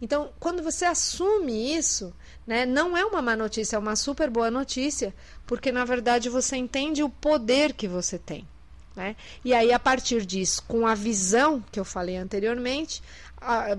[0.00, 2.12] Então, quando você assume isso,
[2.46, 5.14] né, não é uma má notícia, é uma super boa notícia,
[5.46, 8.48] porque na verdade você entende o poder que você tem.
[8.96, 9.14] Né?
[9.44, 13.02] E aí, a partir disso, com a visão que eu falei anteriormente,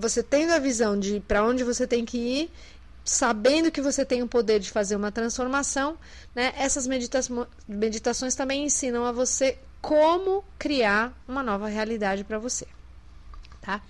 [0.00, 2.50] você tendo a visão de para onde você tem que ir,
[3.04, 5.96] sabendo que você tem o poder de fazer uma transformação,
[6.34, 6.52] né?
[6.56, 7.20] essas medita
[7.66, 12.66] meditações também ensinam a você como criar uma nova realidade para você.
[13.60, 13.82] Tá?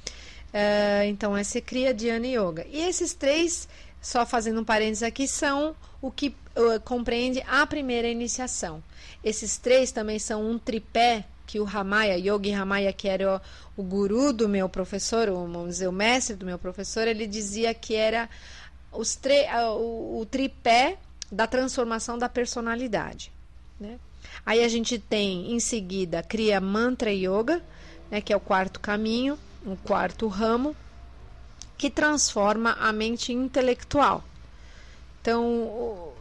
[0.52, 2.66] Uh, então, essa é Kriya Dhyana Yoga.
[2.70, 3.66] E esses três,
[4.00, 8.82] só fazendo um parênteses aqui, são o que uh, compreende a primeira iniciação.
[9.24, 13.36] Esses três também são um tripé que o Ramaya, Yogi Ramaya, que era
[13.76, 17.26] o, o guru do meu professor, o, vamos dizer, o mestre do meu professor, ele
[17.26, 18.28] dizia que era
[18.92, 19.18] os
[19.76, 20.98] o, o tripé
[21.30, 23.32] da transformação da personalidade.
[23.80, 23.98] Né?
[24.44, 27.62] Aí a gente tem, em seguida, cria Mantra Yoga,
[28.10, 30.76] né, que é o quarto caminho, o quarto ramo,
[31.76, 34.22] que transforma a mente intelectual.
[35.20, 36.12] Então,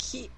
[0.00, 0.30] que,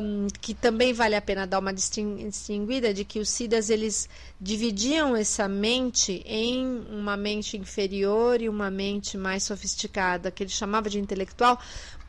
[0.00, 4.08] um, que também vale a pena dar uma distinguida de que os Siddhas eles
[4.40, 10.88] dividiam essa mente em uma mente inferior e uma mente mais sofisticada, que ele chamava
[10.88, 11.58] de intelectual,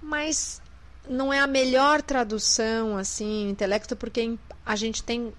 [0.02, 0.62] mas
[1.10, 5.34] não é a melhor tradução assim, intelecto, porque a gente tem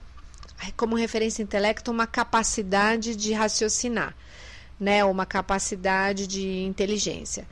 [0.77, 4.15] como referência intelecto uma capacidade de raciocinar,
[4.81, 7.47] né, uma capacidade de inteligência.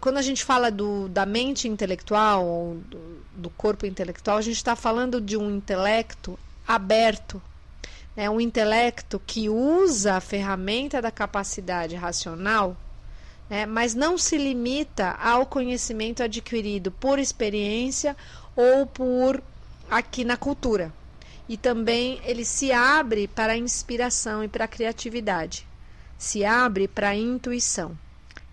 [0.00, 4.76] Quando a gente fala do, da mente intelectual, do, do corpo intelectual, a gente está
[4.76, 7.42] falando de um intelecto aberto,
[8.14, 12.76] né, um intelecto que usa a ferramenta da capacidade racional
[13.52, 18.16] né, mas não se limita ao conhecimento adquirido por experiência
[18.56, 19.42] ou por
[19.90, 20.90] aqui na cultura.
[21.46, 25.66] E também ele se abre para a inspiração e para a criatividade,
[26.22, 27.98] se abre para a intuição.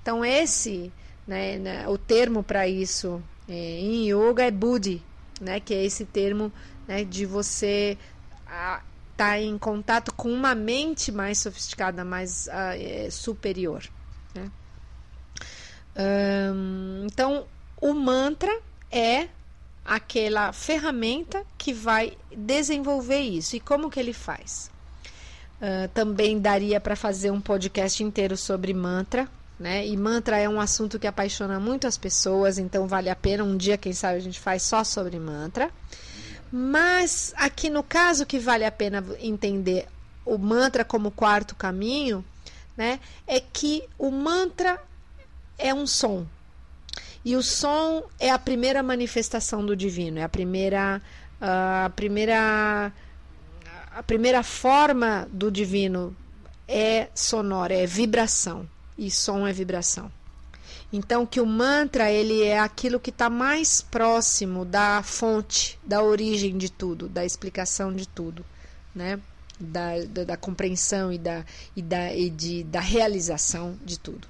[0.02, 0.92] Então, esse,
[1.28, 5.04] né, né o termo para isso é, em yoga é buddhi,
[5.40, 6.52] né, que é esse termo
[6.88, 7.96] né, de você
[8.40, 8.84] estar
[9.16, 13.84] tá em contato com uma mente mais sofisticada, mais uh, é, superior.
[14.34, 14.50] Né?
[17.06, 17.46] então,
[17.80, 19.28] o mantra é
[19.86, 23.56] aquela ferramenta que vai desenvolver isso.
[23.56, 24.72] E como que ele faz?
[25.62, 29.28] Uh, também daria para fazer um podcast inteiro sobre mantra,
[29.60, 29.86] né?
[29.86, 33.58] E mantra é um assunto que apaixona muito as pessoas, então vale a pena um
[33.58, 35.70] dia, quem sabe, a gente faz só sobre mantra.
[36.52, 39.86] Mas aqui no caso que vale a pena entender
[40.26, 42.24] o mantra como quarto caminho,
[42.78, 43.00] né?
[43.28, 44.82] É que o mantra
[45.58, 46.26] é um som.
[47.24, 51.02] E o som é a primeira manifestação do divino, é a primeira
[51.42, 52.92] a primeira
[53.94, 56.16] a primeira forma do divino
[56.68, 58.70] é sonora, é vibração.
[58.98, 60.12] E som é vibração.
[60.92, 66.58] Então que o mantra ele é aquilo que está mais próximo da fonte, da origem
[66.58, 68.46] de tudo, da explicação de tudo,
[68.94, 69.20] né?
[69.60, 74.28] Da, da, da compreensão e da, e, da, e de, da realização de tudo.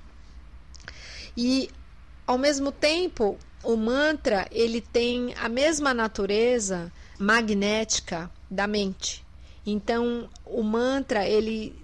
[1.37, 1.69] E
[2.27, 9.25] ao mesmo tempo, o mantra ele tem a mesma natureza magnética da mente.
[9.71, 11.75] Então, o mantra, ele,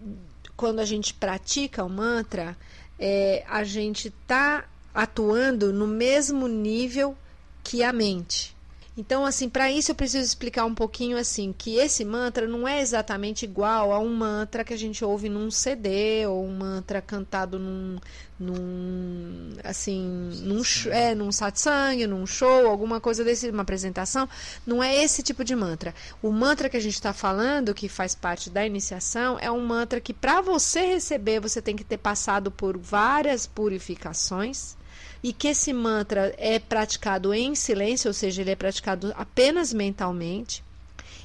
[0.55, 2.57] quando a gente pratica o mantra,
[2.99, 7.17] é, a gente está atuando no mesmo nível
[7.63, 8.54] que a mente.
[8.97, 12.79] Então, assim, para isso eu preciso explicar um pouquinho assim que esse mantra não é
[12.79, 17.59] exatamente igual a um mantra que a gente ouve num CD ou um mantra cantado
[17.59, 17.99] num,
[18.39, 20.01] num assim,
[20.43, 24.29] num, é, num satsang, num show, alguma coisa desse, uma apresentação.
[24.65, 25.93] Não é esse tipo de mantra.
[26.21, 29.99] O mantra que a gente está falando, que faz parte da iniciação, é um mantra
[29.99, 34.77] que para você receber você tem que ter passado por várias purificações
[35.25, 40.63] e que esse mantra é praticado em silêncio, ou seja, ele é praticado apenas mentalmente,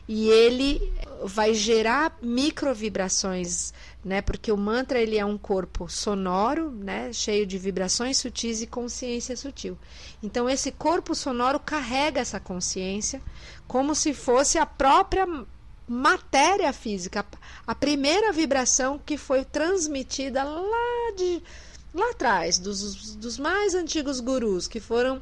[0.08, 0.90] e ele
[1.22, 4.22] vai gerar microvibrações, né?
[4.22, 7.12] Porque o mantra ele é um corpo sonoro, né?
[7.12, 9.76] Cheio de vibrações sutis e consciência sutil.
[10.22, 13.20] Então esse corpo sonoro carrega essa consciência
[13.68, 15.26] como se fosse a própria
[15.86, 17.22] matéria física,
[17.66, 21.42] a primeira vibração que foi transmitida lá de
[21.92, 25.20] lá atrás, dos, dos mais antigos gurus que foram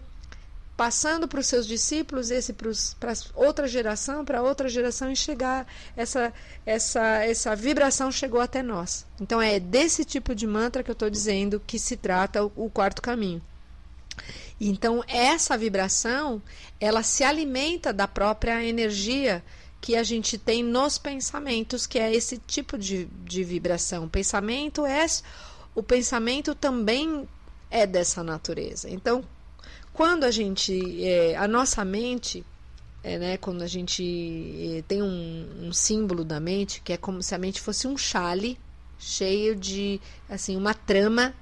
[0.78, 5.66] passando para os seus discípulos, esse para outra geração, para outra geração e chegar
[5.97, 6.32] essa
[6.64, 9.05] essa essa vibração chegou até nós.
[9.20, 12.70] Então é desse tipo de mantra que eu estou dizendo que se trata o, o
[12.70, 13.43] quarto caminho.
[14.61, 16.40] Então essa vibração
[16.80, 19.43] ela se alimenta da própria energia
[19.80, 24.05] que a gente tem nos pensamentos, que é esse tipo de, de vibração.
[24.05, 25.07] O pensamento é
[25.79, 27.29] o pensamento também
[27.70, 28.91] é dessa natureza.
[28.91, 29.22] Então,
[29.93, 32.45] quando a gente, é, a nossa mente,
[33.05, 37.22] é, né, quando a gente eh, tem um, um, símbolo da mente que é como
[37.22, 38.59] se a mente fosse um chale
[38.99, 41.33] cheio de assim uma trama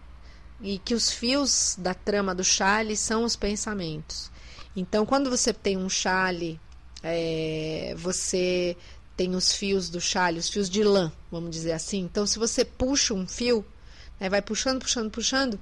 [0.61, 4.31] e que os fios da trama do chale são os pensamentos.
[4.77, 6.61] Então, quando você tem um chale,
[7.03, 8.77] é, você
[9.17, 12.01] tem os fios do chale, os fios de lã, vamos dizer assim.
[12.01, 13.65] Então, se você puxa um fio,
[14.21, 15.61] né, vai puxando, puxando, puxando,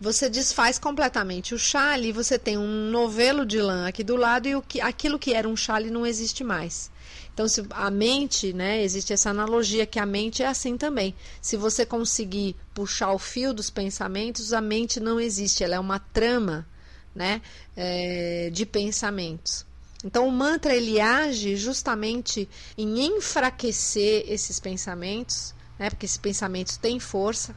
[0.00, 4.56] você desfaz completamente o chale você tem um novelo de lã aqui do lado e
[4.56, 6.90] o que, aquilo que era um chale não existe mais.
[7.34, 11.14] Então, se a mente, né, existe essa analogia que a mente é assim também.
[11.40, 15.98] Se você conseguir puxar o fio dos pensamentos, a mente não existe, ela é uma
[15.98, 16.66] trama,
[17.14, 17.40] né,
[17.76, 19.66] é, de pensamentos.
[20.04, 27.00] Então, o mantra ele age justamente em enfraquecer esses pensamentos, né, porque esses pensamentos têm
[27.00, 27.56] força,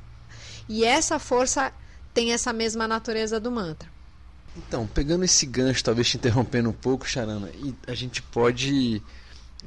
[0.69, 1.73] e essa força
[2.13, 3.91] tem essa mesma natureza do mantra.
[4.55, 9.01] Então, pegando esse gancho, talvez te interrompendo um pouco, Charana, e a gente pode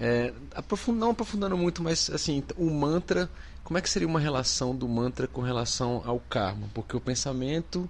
[0.00, 3.28] é, aprofundar, não aprofundando muito, mas assim, o mantra,
[3.62, 6.66] como é que seria uma relação do mantra com relação ao karma?
[6.72, 7.86] Porque o pensamento,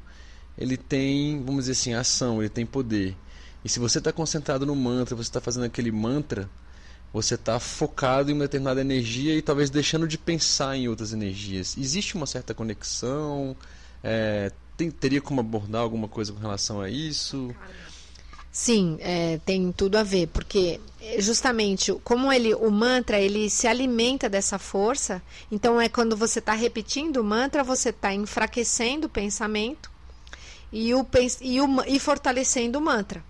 [0.58, 3.16] ele tem, vamos dizer assim, ação, ele tem poder.
[3.64, 6.50] E se você está concentrado no mantra, você está fazendo aquele mantra,
[7.16, 11.74] você está focado em uma determinada energia e talvez deixando de pensar em outras energias.
[11.78, 13.56] Existe uma certa conexão?
[14.04, 17.54] É, tem, teria como abordar alguma coisa com relação a isso?
[18.52, 23.66] Sim, é, tem tudo a ver, porque é, justamente como ele, o mantra, ele se
[23.66, 25.22] alimenta dessa força.
[25.50, 29.90] Então é quando você está repetindo o mantra, você está enfraquecendo o pensamento
[30.70, 31.06] e, o,
[31.40, 33.24] e, o, e fortalecendo o mantra.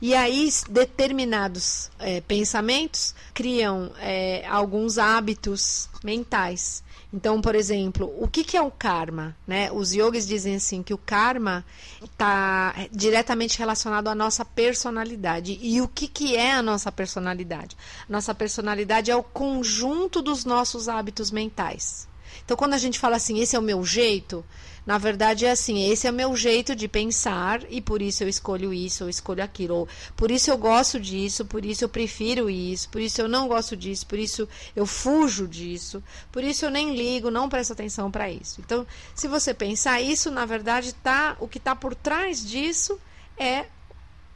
[0.00, 6.84] E aí, determinados é, pensamentos criam é, alguns hábitos mentais.
[7.12, 9.34] Então, por exemplo, o que, que é o karma?
[9.46, 9.72] Né?
[9.72, 11.64] Os yogis dizem assim que o karma
[12.02, 15.58] está diretamente relacionado à nossa personalidade.
[15.60, 17.76] E o que, que é a nossa personalidade?
[18.08, 22.06] Nossa personalidade é o conjunto dos nossos hábitos mentais.
[22.44, 24.44] Então, quando a gente fala assim, esse é o meu jeito,
[24.88, 28.28] na verdade é assim, esse é o meu jeito de pensar e por isso eu
[28.28, 29.80] escolho isso, eu escolho aquilo.
[29.80, 33.46] Ou, por isso eu gosto disso, por isso eu prefiro isso, por isso eu não
[33.46, 38.10] gosto disso, por isso eu fujo disso, por isso eu nem ligo, não presto atenção
[38.10, 38.62] para isso.
[38.62, 42.98] Então, se você pensar isso, na verdade tá, o que está por trás disso
[43.36, 43.66] é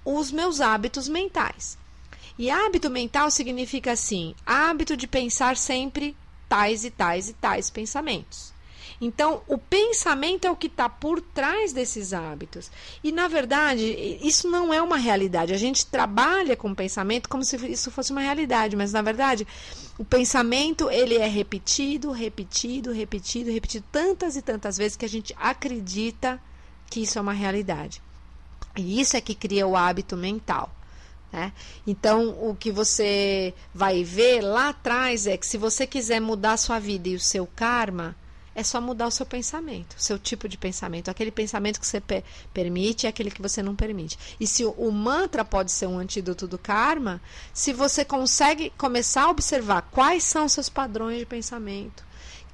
[0.05, 1.79] os meus hábitos mentais.
[2.39, 6.15] E hábito mental significa assim, hábito de pensar sempre
[6.47, 8.52] tais e tais e tais pensamentos.
[9.05, 12.71] Então, o pensamento é o que está por trás desses hábitos.
[13.03, 13.85] E, na verdade,
[14.23, 15.53] isso não é uma realidade.
[15.53, 19.45] A gente trabalha com o pensamento como se isso fosse uma realidade, mas, na verdade,
[19.99, 25.35] o pensamento ele é repetido, repetido, repetido, repetido tantas e tantas vezes que a gente
[25.37, 26.41] acredita
[26.89, 28.01] que isso é uma realidade.
[28.77, 30.73] E isso é que cria o hábito mental.
[31.33, 31.53] Né?
[31.85, 36.57] Então, o que você vai ver lá atrás é que se você quiser mudar a
[36.57, 38.15] sua vida e o seu karma,
[38.55, 41.09] é só mudar o seu pensamento, o seu tipo de pensamento.
[41.09, 42.23] Aquele pensamento que você pe
[42.53, 44.19] permite e aquele que você não permite.
[44.39, 47.21] E se o, o, mantra pode ser um antídoto do karma,
[47.53, 52.05] se você consegue começar a observar quais são seus padrões de pensamento,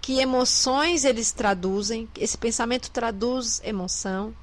[0.00, 4.34] que emoções eles traduzem, esse pensamento traduz emoção,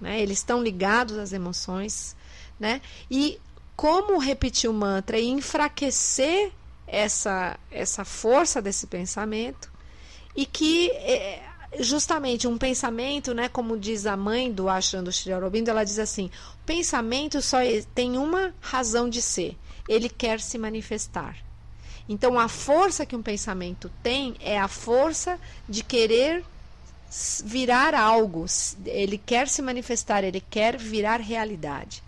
[0.00, 0.20] né?
[0.20, 2.16] eles estão ligados às emoções,
[2.58, 2.80] né?
[3.10, 3.38] e
[3.76, 6.52] como repetir o mantra e enfraquecer
[6.86, 9.71] essa, essa força desse pensamento
[10.34, 11.42] e que é,
[11.80, 15.98] justamente um pensamento, né, como diz a mãe do Ashram do Sri Aurobindo, ela diz
[15.98, 16.30] assim:
[16.66, 17.58] pensamento só
[17.94, 19.56] tem uma razão de ser,
[19.88, 21.36] ele quer se manifestar.
[22.08, 26.44] Então a força que um pensamento tem é a força de querer
[27.44, 28.46] virar algo,
[28.86, 32.02] ele quer se manifestar, ele quer virar realidade.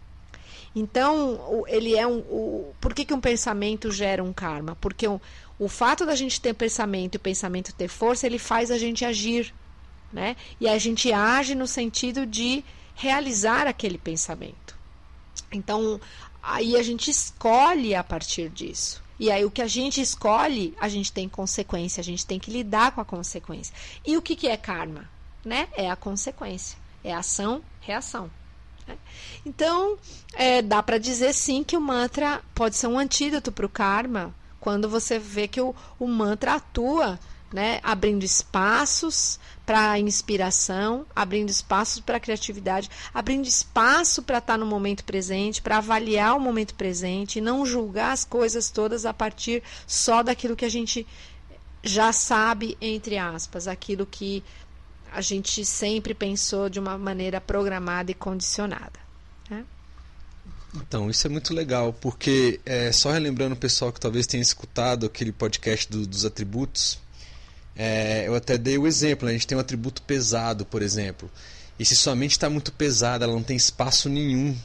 [0.75, 2.19] Então, ele é um.
[2.19, 4.77] O, por que, que um pensamento gera um karma?
[4.81, 5.21] Porque um,
[5.59, 9.05] o fato da gente ter pensamento e o pensamento ter força, ele faz a gente
[9.05, 9.55] agir.
[10.13, 10.37] Né?
[10.61, 12.65] E a gente age no sentido de
[12.95, 14.77] realizar aquele pensamento.
[15.53, 16.01] Então,
[16.43, 19.03] aí a gente escolhe a partir disso.
[19.19, 22.51] E aí o que a gente escolhe, a gente tem consequência, a gente tem que
[22.51, 23.75] lidar com a consequência.
[24.05, 25.09] E o que, que é karma?
[25.45, 25.69] Né?
[25.73, 26.79] É a consequência.
[27.03, 28.31] É ação, reação.
[29.47, 29.99] Então,
[30.35, 34.35] é, dá para dizer sim que o mantra pode ser um antídoto para o karma,
[34.59, 37.21] quando você vê que o, o mantra atua,
[37.53, 44.67] né, abrindo espaços para inspiração, abrindo espaços para criatividade, abrindo espaço para estar tá no
[44.67, 49.63] momento presente, para avaliar o momento presente e não julgar as coisas todas a partir
[49.87, 51.07] só daquilo que a gente
[51.83, 54.43] já sabe, entre aspas, aquilo que
[55.15, 58.99] a gente sempre pensou de uma maneira programada e condicionada.
[59.49, 59.65] Né?
[60.75, 65.07] Então, isso é muito legal, porque é, só relembrando o pessoal que talvez tenha escutado
[65.07, 66.99] aquele podcast do, dos atributos,
[67.77, 69.31] é, eu até dei o exemplo, né?
[69.31, 71.31] a gente tem um atributo pesado, por exemplo,
[71.79, 74.57] e se sua mente está muito pesada, ela não tem espaço nenhum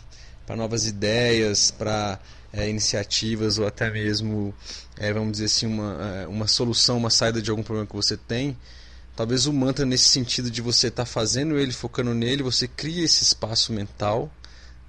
[0.47, 2.19] para novas ideias, para
[2.51, 4.51] é, iniciativas ou até mesmo,
[4.97, 8.17] é, vamos dizer assim, uma, é, uma solução, uma saída de algum problema que você
[8.17, 8.57] tem,
[9.19, 13.03] talvez o mantra nesse sentido de você estar tá fazendo ele, focando nele, você cria
[13.03, 14.31] esse espaço mental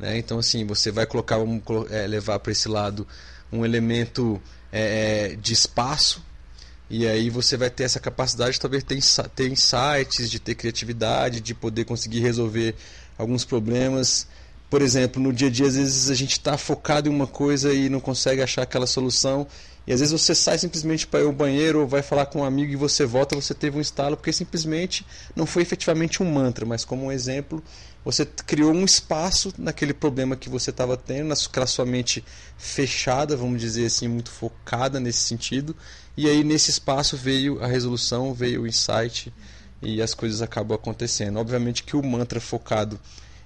[0.01, 0.17] né?
[0.17, 3.07] Então, assim, você vai colocar, vamos é, levar para esse lado
[3.53, 4.41] um elemento
[4.73, 6.25] é, é, de espaço
[6.89, 8.99] e aí você vai ter essa capacidade de talvez ter,
[9.37, 12.75] ter insights, de ter criatividade, de poder conseguir resolver
[13.19, 14.27] alguns problemas.
[14.71, 17.73] Por exemplo, no dia a dia, às vezes a gente está focado em uma coisa
[17.73, 19.47] e não consegue achar aquela solução.
[19.87, 22.45] E às vezes você sai simplesmente para ir ao banheiro ou vai falar com um
[22.45, 26.67] amigo e você volta, você teve um estalo, porque simplesmente não foi efetivamente um mantra,
[26.67, 27.63] mas como um exemplo,
[28.05, 32.25] você criou um espaço naquele problema que você estava tendo, naquela sua mente
[32.57, 35.75] fechada, vamos dizer assim, muito focada nesse sentido.
[36.17, 39.33] E aí nesse espaço veio a resolução, veio o insight
[39.83, 41.39] e as coisas acabam acontecendo.
[41.39, 43.01] Obviamente que o mantra focado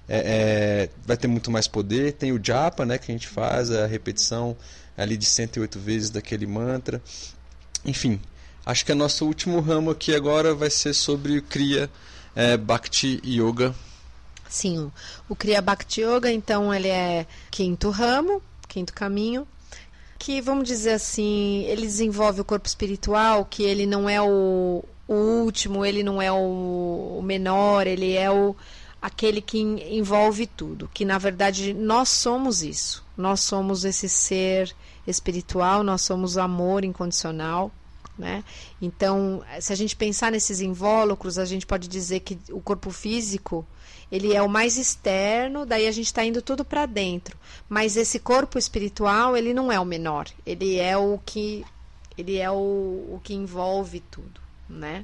[0.07, 2.13] é, é, vai ter muito mais poder.
[2.13, 4.55] Tem o japa, né, que a gente faz, a repetição
[4.97, 7.01] ali de 108 vezes daquele mantra.
[7.83, 8.19] Enfim,
[8.65, 11.89] acho que o nosso último ramo aqui agora vai ser sobre o Kriya
[12.35, 13.73] é, Bhakti Yoga
[14.49, 14.91] Sim,
[15.27, 19.47] o Kriya Bhakti Yoga, então, ele é quinto ramo, quinto caminho,
[20.17, 25.13] que, vamos dizer assim, ele desenvolve o corpo espiritual, que ele não é o, o
[25.13, 28.55] último, ele não é o, o menor, ele é o
[29.01, 33.03] aquele que envolve tudo, que na verdade nós somos isso.
[33.15, 34.75] Nós somos esse ser
[35.07, 37.71] espiritual, nós somos amor incondicional.
[38.17, 38.43] Né?
[38.81, 43.67] Então, se a gente pensar nesses invólucros, a gente pode dizer que o corpo físico
[44.11, 47.37] ele é o mais externo, daí a gente está indo tudo para dentro.
[47.67, 51.65] Mas esse corpo espiritual, ele não é o menor, ele é o que
[52.17, 54.39] ele é o, o que envolve tudo,
[54.69, 55.03] né?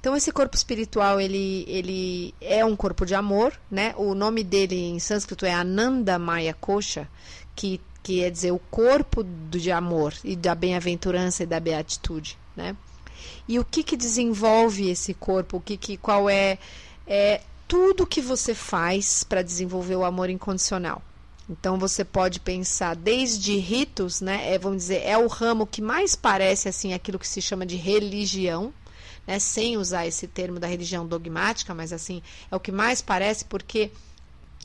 [0.00, 3.94] Então esse corpo espiritual ele, ele é um corpo de amor, né?
[3.96, 7.08] O nome dele em sânscrito é Ananda Maya Kosha,
[7.54, 12.38] que que quer dizer o corpo do, de amor e da bem-aventurança e da beatitude,
[12.56, 12.76] né?
[13.46, 15.58] E o que que desenvolve esse corpo?
[15.58, 16.58] O que que qual é,
[17.06, 17.40] é
[17.70, 21.00] tudo que você faz para desenvolver o amor incondicional.
[21.48, 24.52] Então você pode pensar desde ritos, né?
[24.52, 27.76] É, vamos dizer, é o ramo que mais parece assim aquilo que se chama de
[27.76, 28.74] religião,
[29.24, 29.38] né?
[29.38, 32.20] Sem usar esse termo da religião dogmática, mas assim
[32.50, 33.92] é o que mais parece porque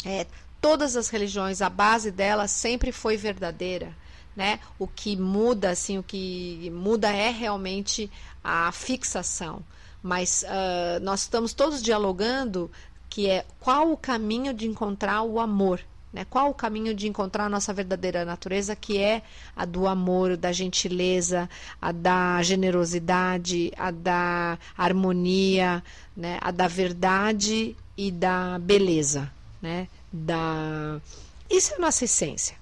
[0.03, 0.25] é,
[0.65, 3.95] todas as religiões a base delas sempre foi verdadeira,
[4.35, 4.59] né?
[4.79, 8.09] O que muda assim, o que muda é realmente
[8.43, 9.61] a fixação.
[10.01, 12.71] Mas uh, nós estamos todos dialogando
[13.07, 16.25] que é qual o caminho de encontrar o amor, né?
[16.27, 19.21] Qual o caminho de encontrar a nossa verdadeira natureza, que é
[19.55, 21.47] a do amor, da gentileza,
[21.79, 25.83] a da generosidade, a da harmonia,
[26.17, 26.39] né?
[26.41, 29.87] A da verdade e da beleza, né?
[30.17, 31.01] Da
[31.49, 32.55] isso é a nossa essência,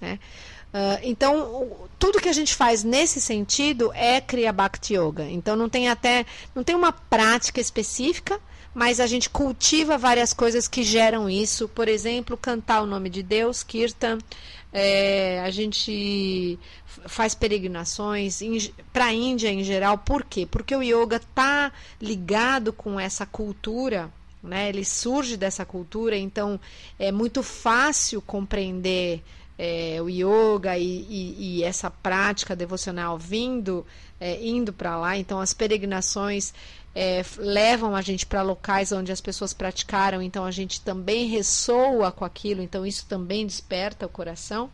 [0.00, 0.18] né?
[0.68, 5.24] Uh, então, tudo que a gente faz nesse sentido é Kriya Bhakti Yoga.
[5.24, 8.38] Então, não tem até não tem uma prática específica,
[8.74, 11.68] mas a gente cultiva várias coisas que geram isso.
[11.68, 14.18] Por exemplo, cantar o nome de Deus, Kirtan.
[14.70, 16.58] É, a gente
[17.06, 18.42] faz peregrinações
[18.92, 19.96] para a Índia em geral.
[19.96, 20.46] Por quê?
[20.46, 24.12] Porque o yoga está ligado com essa cultura.
[24.42, 24.68] Né?
[24.68, 26.60] Ele surge dessa cultura, então
[26.98, 29.22] é muito fácil compreender
[29.58, 33.84] é, o yoga e, e, e, essa prática devocional vindo,
[34.20, 35.16] é, indo para lá.
[35.16, 36.54] Então, as peregrinações
[36.94, 42.12] é, levam a gente para locais onde as pessoas praticaram, então a gente também ressoa
[42.12, 44.70] com aquilo, então isso também desperta o coração.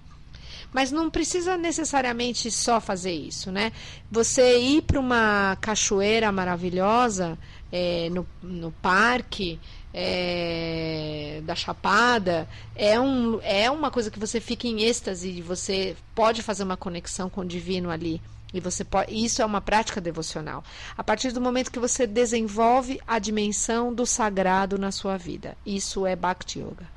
[0.72, 3.72] Mas não precisa necessariamente só fazer isso, né?
[4.10, 7.38] Você ir para uma cachoeira maravilhosa
[7.76, 9.58] é, no, no parque
[9.92, 16.40] é, da Chapada é, um, é uma coisa que você fica em êxtase, você pode
[16.40, 18.22] fazer uma conexão com o divino ali.
[18.52, 20.62] E você pode, isso é uma prática devocional.
[20.96, 26.06] A partir do momento que você desenvolve a dimensão do sagrado na sua vida, isso
[26.06, 26.88] é Bhakti Yoga.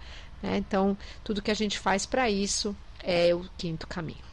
[0.44, 0.58] Né?
[0.58, 4.24] Então, tudo que a gente faz para isso é o quinto caminho.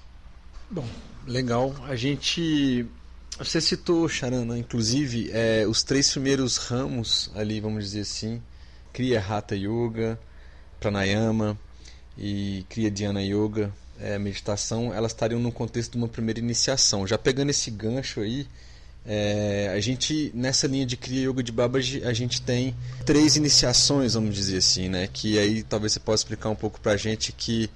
[0.70, 0.86] Bom,
[1.26, 1.74] legal.
[1.88, 2.86] A gente
[3.38, 8.40] você citou, Charana, inclusive, é, os três primeiros ramos ali, vamos dizer assim,
[8.92, 10.18] Kriya Hatha Yoga,
[10.78, 11.58] Pranayama
[12.16, 17.06] e Kriya Dhyana Yoga, é, meditação, elas estariam no contexto de uma primeira iniciação.
[17.06, 18.46] Já pegando esse gancho aí,
[19.06, 22.74] é, a gente nessa linha de Kriya Yoga de Babaji a gente tem
[23.04, 25.08] três iniciações, vamos dizer assim, né?
[25.12, 27.68] Que aí talvez você possa explicar um pouco para a gente que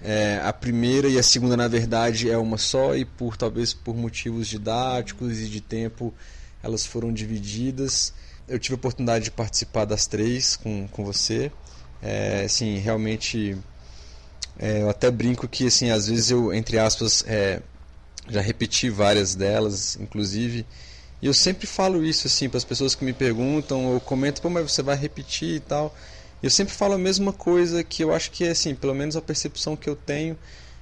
[0.00, 3.96] é, a primeira e a segunda, na verdade, é uma só e por talvez por
[3.96, 6.14] motivos didáticos e de tempo
[6.62, 8.12] elas foram divididas.
[8.48, 11.50] Eu tive a oportunidade de participar das três com, com você.
[12.02, 13.56] É, assim, realmente,
[14.58, 17.60] é, eu até brinco que, assim, às vezes eu, entre aspas, é,
[18.28, 20.64] já repeti várias delas, inclusive,
[21.20, 24.48] e eu sempre falo isso, assim, para as pessoas que me perguntam, eu comento, pô,
[24.48, 25.94] mas você vai repetir e tal.
[26.40, 29.20] Eu sempre falo a mesma coisa que eu acho que é assim, pelo menos a
[29.20, 30.38] percepção que eu tenho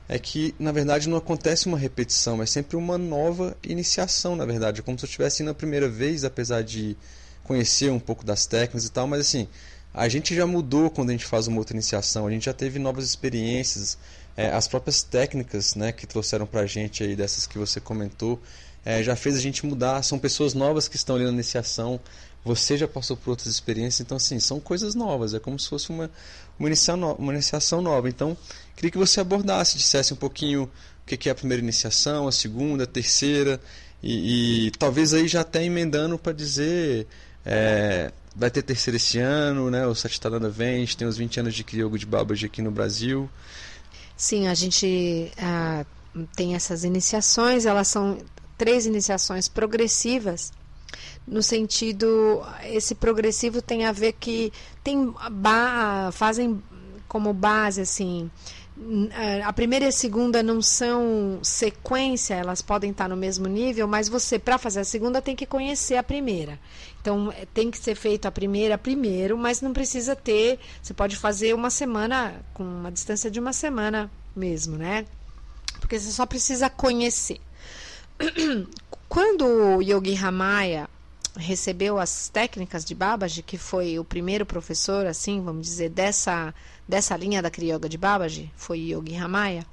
[0.07, 4.81] é que na verdade não acontece uma repetição, é sempre uma nova iniciação, na verdade,
[4.81, 6.97] é como se eu estivesse indo a primeira vez, apesar de
[7.43, 9.49] conhecer um pouco das técnicas e tal, mas assim,
[9.95, 12.79] a gente já mudou quando a gente faz uma outra iniciação, a gente já teve
[12.79, 13.97] novas experiências,
[14.37, 18.41] é, as próprias técnicas né, que trouxeram para a gente aí, dessas que você comentou,
[18.85, 21.99] é, já fez a gente mudar, são pessoas novas que estão ali na iniciação,
[22.47, 25.91] você já passou por outras experiências, então assim, são coisas novas, é como se fosse
[25.91, 26.09] uma,
[26.57, 28.09] uma, iniciação, uma iniciação nova.
[28.09, 28.37] Então,
[28.77, 30.71] queria que você abordasse, dissesse um pouquinho
[31.03, 33.61] o que é a primeira iniciação, a segunda, a terceira,
[34.01, 37.09] e, e talvez aí já até emendando para dizer.
[37.45, 39.87] É, vai ter terceira esse ano, né?
[39.87, 42.71] O Satitarana vem, a gente tem os 20 anos de Criogo de Babaji aqui no
[42.71, 43.29] Brasil.
[44.17, 45.85] Sim, a gente ah,
[46.37, 48.19] tem essas iniciações, elas são
[48.57, 50.53] três iniciações progressivas
[51.27, 54.53] no sentido esse progressivo tem a ver que
[54.85, 55.13] tem
[56.13, 56.63] fazem
[57.09, 58.31] como base assim
[59.45, 64.07] a primeira e a segunda não são sequência, elas podem estar no mesmo nível, mas
[64.09, 66.59] você, para fazer a segunda, tem que conhecer a primeira.
[67.01, 70.59] Então, é, tem que ser feito a primeira primeiro, mas não precisa ter.
[70.83, 75.07] Você pode fazer uma semana, com uma distância de uma semana mesmo, né?
[75.81, 77.41] Porque você só precisa conhecer.
[79.09, 80.89] Quando o Yogi Ramaya
[81.37, 86.55] recebeu as técnicas de Babaji, que foi o primeiro professor, assim, vamos dizer, dessa,
[86.89, 89.65] dessa linha da Kriyoga de Babaji, foi Yogi Ramaya,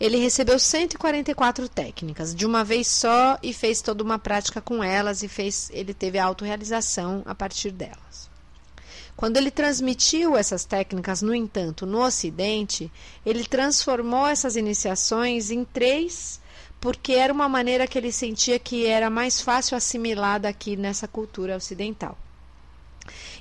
[0.00, 5.22] ele recebeu 144 técnicas de uma vez só e fez toda uma prática com elas
[5.22, 8.30] e fez, ele teve a autorrealização a partir delas.
[9.14, 12.90] Quando ele transmitiu essas técnicas, no entanto, no Ocidente,
[13.26, 16.40] ele transformou essas iniciações em três
[16.80, 21.56] porque era uma maneira que ele sentia que era mais fácil assimilada aqui nessa cultura
[21.56, 22.16] ocidental.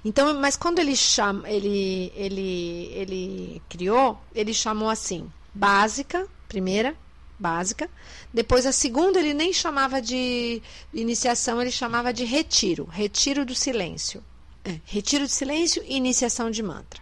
[0.04, 6.96] Então, mas quando ele chama, ele, ele, ele criou, ele chamou assim: básica, primeira,
[7.38, 7.90] básica.
[8.34, 10.62] Depois a segunda ele nem chamava de
[10.94, 14.24] iniciação, ele chamava de retiro, retiro do silêncio.
[14.64, 17.02] É, retiro de silêncio e iniciação de mantra.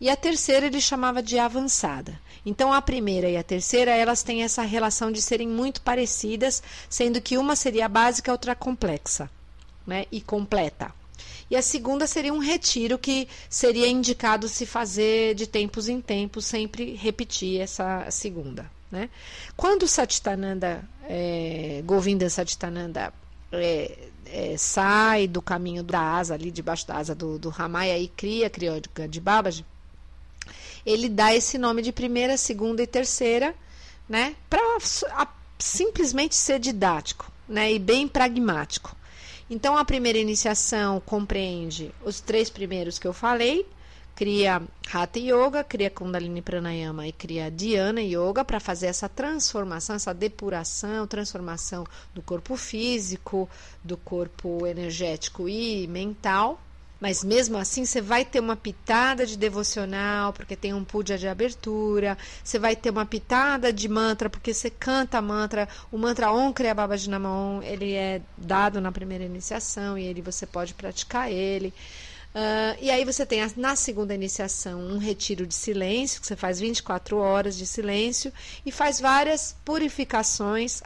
[0.00, 2.20] E a terceira ele chamava de avançada.
[2.46, 7.20] Então a primeira e a terceira, elas têm essa relação de serem muito parecidas, sendo
[7.20, 9.28] que uma seria básica, a outra complexa,
[9.86, 10.06] né?
[10.10, 10.92] E completa.
[11.50, 16.44] E a segunda seria um retiro que seria indicado se fazer de tempos em tempos,
[16.44, 18.70] sempre repetir essa segunda.
[18.90, 19.10] Né?
[19.56, 23.12] Quando Satitananda, é, Govinda Satitananda
[23.52, 28.08] é, é, sai do caminho da asa, ali debaixo da asa do, do Ramaya e
[28.08, 29.64] cria a criódica de Babaji,
[30.88, 33.54] ele dá esse nome de primeira, segunda e terceira,
[34.08, 34.62] né, para
[35.58, 38.96] simplesmente ser didático, né, e bem pragmático.
[39.50, 43.66] Então a primeira iniciação compreende os três primeiros que eu falei,
[44.14, 50.14] cria Hatha Yoga, cria Kundalini Pranayama e cria Dhyana Yoga para fazer essa transformação, essa
[50.14, 51.84] depuração, transformação
[52.14, 53.48] do corpo físico,
[53.84, 56.58] do corpo energético e mental.
[57.00, 61.28] Mas mesmo assim, você vai ter uma pitada de devocional, porque tem um puja de
[61.28, 62.18] abertura.
[62.42, 65.68] Você vai ter uma pitada de mantra, porque você canta mantra.
[65.92, 70.44] O mantra Om Kriya Baba Jinamon, ele é dado na primeira iniciação e ele você
[70.44, 71.72] pode praticar ele.
[72.34, 76.60] Uh, e aí você tem na segunda iniciação um retiro de silêncio, que você faz
[76.60, 78.32] 24 horas de silêncio
[78.66, 80.82] e faz várias purificações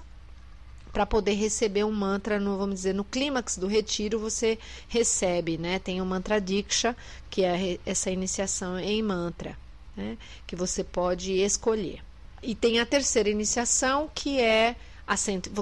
[0.93, 5.79] para poder receber um mantra, no, vamos dizer, no clímax do retiro você recebe, né?
[5.79, 6.95] Tem o mantra Diksha,
[7.31, 9.57] que é essa iniciação em mantra,
[9.97, 10.19] né?
[10.47, 12.01] Que você pode escolher.
[12.43, 14.77] E tem a terceira iniciação, que é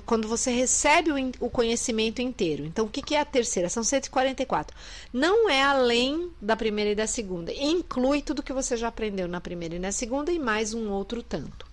[0.07, 1.11] quando você recebe
[1.41, 2.65] o, conhecimento inteiro.
[2.65, 3.69] Então, o que, é a terceira?
[3.69, 4.77] São 144.
[5.13, 7.53] Não é além da primeira e da segunda.
[7.53, 11.23] Inclui tudo que você já aprendeu na primeira e na segunda e mais um outro
[11.23, 11.70] tanto.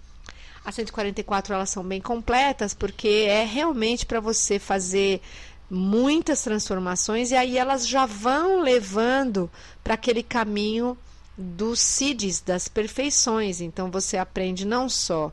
[0.68, 5.22] As 144 elas são bem completas porque é realmente para você fazer
[5.70, 9.50] muitas transformações e aí elas já vão levando
[9.82, 10.98] para aquele caminho
[11.38, 13.62] dos CIDs, das perfeições.
[13.62, 15.32] Então você aprende não só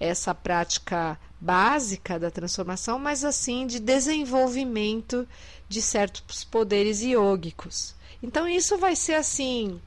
[0.00, 5.28] essa prática básica da transformação, mas assim de desenvolvimento
[5.68, 7.94] de certos poderes iógicos.
[8.20, 9.80] Então isso vai ser assim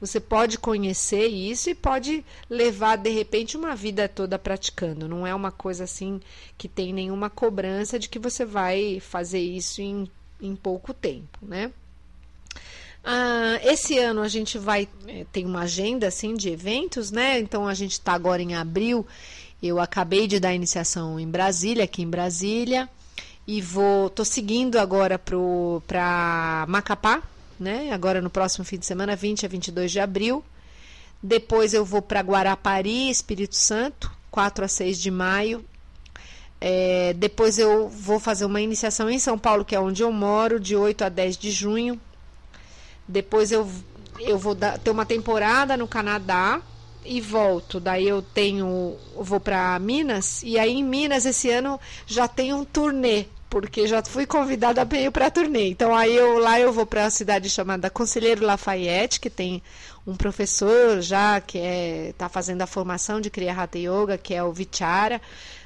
[0.00, 5.06] você pode conhecer isso e pode levar de repente uma vida toda praticando.
[5.06, 6.20] Não é uma coisa assim
[6.56, 11.70] que tem nenhuma cobrança de que você vai fazer isso em, em pouco tempo, né?
[13.04, 17.38] Ah, esse ano a gente vai é, tem uma agenda assim de eventos, né?
[17.38, 19.06] Então a gente está agora em abril.
[19.62, 22.88] Eu acabei de dar iniciação em Brasília, aqui em Brasília,
[23.46, 27.22] e vou tô seguindo agora para Macapá,
[27.60, 27.92] né?
[27.92, 30.42] Agora no próximo fim de semana, 20 a 22 de abril.
[31.22, 35.64] Depois eu vou para Guarapari, Espírito Santo, 4 a 6 de maio.
[36.60, 40.58] É, depois eu vou fazer uma iniciação em São Paulo, que é onde eu moro,
[40.58, 42.00] de 8 a 10 de junho.
[43.06, 43.68] Depois eu,
[44.18, 46.62] eu vou dar, ter uma temporada no Canadá
[47.04, 47.80] e volto.
[47.80, 48.96] Daí eu tenho.
[49.14, 50.42] Eu vou para Minas.
[50.42, 55.10] E aí em Minas esse ano já tem um turnê porque já fui convidada ir
[55.10, 55.68] para turnê.
[55.68, 59.60] Então aí eu lá eu vou para a cidade chamada Conselheiro Lafayette, que tem
[60.06, 64.42] um professor já que é tá fazendo a formação de Kriya Hatha Yoga, que é
[64.42, 65.20] o Vichara,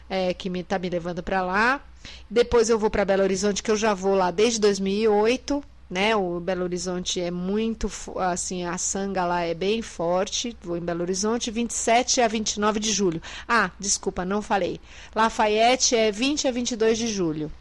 [0.08, 1.80] é, que me tá me levando para lá.
[2.28, 5.62] Depois eu vou para Belo Horizonte, que eu já vou lá desde 2008.
[5.90, 10.56] Né, o Belo Horizonte é muito assim, a sanga lá é bem forte.
[10.62, 13.22] Vou em Belo Horizonte 27 a 29 de julho.
[13.46, 14.80] Ah, desculpa, não falei.
[15.14, 17.52] Lafayette é 20 a 22 de julho.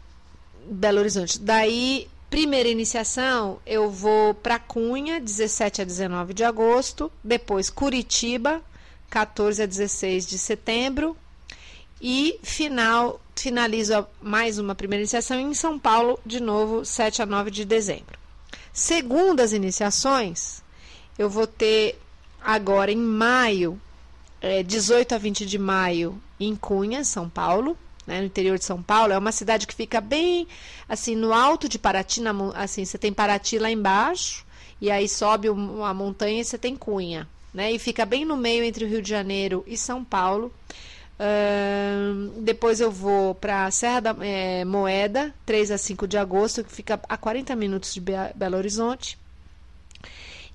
[0.68, 1.38] Belo Horizonte.
[1.38, 7.10] Daí, primeira iniciação, eu vou para Cunha, 17 a 19 de agosto.
[7.22, 8.62] Depois, Curitiba,
[9.10, 11.16] 14 a 16 de setembro.
[12.00, 17.50] E final, finalizo mais uma primeira iniciação em São Paulo, de novo, 7 a 9
[17.50, 18.18] de dezembro.
[18.72, 20.62] Segundas iniciações,
[21.16, 21.98] eu vou ter
[22.42, 23.80] agora em maio,
[24.40, 28.82] é, 18 a 20 de maio, em Cunha, São Paulo né, no interior de São
[28.82, 29.12] Paulo.
[29.12, 30.46] É uma cidade que fica bem
[30.88, 34.44] assim no alto de Paraty, na, assim você tem Paraty lá embaixo
[34.80, 37.72] e aí sobe uma montanha e você tem Cunha, né?
[37.72, 40.52] E fica bem no meio entre o Rio de Janeiro e São Paulo.
[41.14, 46.72] Uh, depois eu vou para Serra da é, Moeda, 3 a 5 de agosto, que
[46.72, 49.16] fica a 40 minutos de Be Belo Horizonte.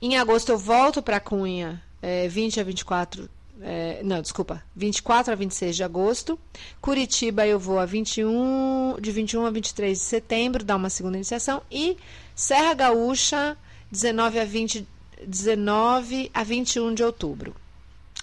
[0.02, 3.30] Em agosto eu volto para Cunha, é, 20 a 24
[3.62, 6.40] é, não, desculpa, 24 a 26 de agosto.
[6.80, 11.62] Curitiba eu vou a 21, de 21 a 23 de setembro, dar uma segunda iniciação.
[11.70, 11.98] E
[12.36, 13.58] Serra Gaúcha,
[13.92, 14.88] 19 a 20,
[15.26, 17.56] 19 a 21 de outubro.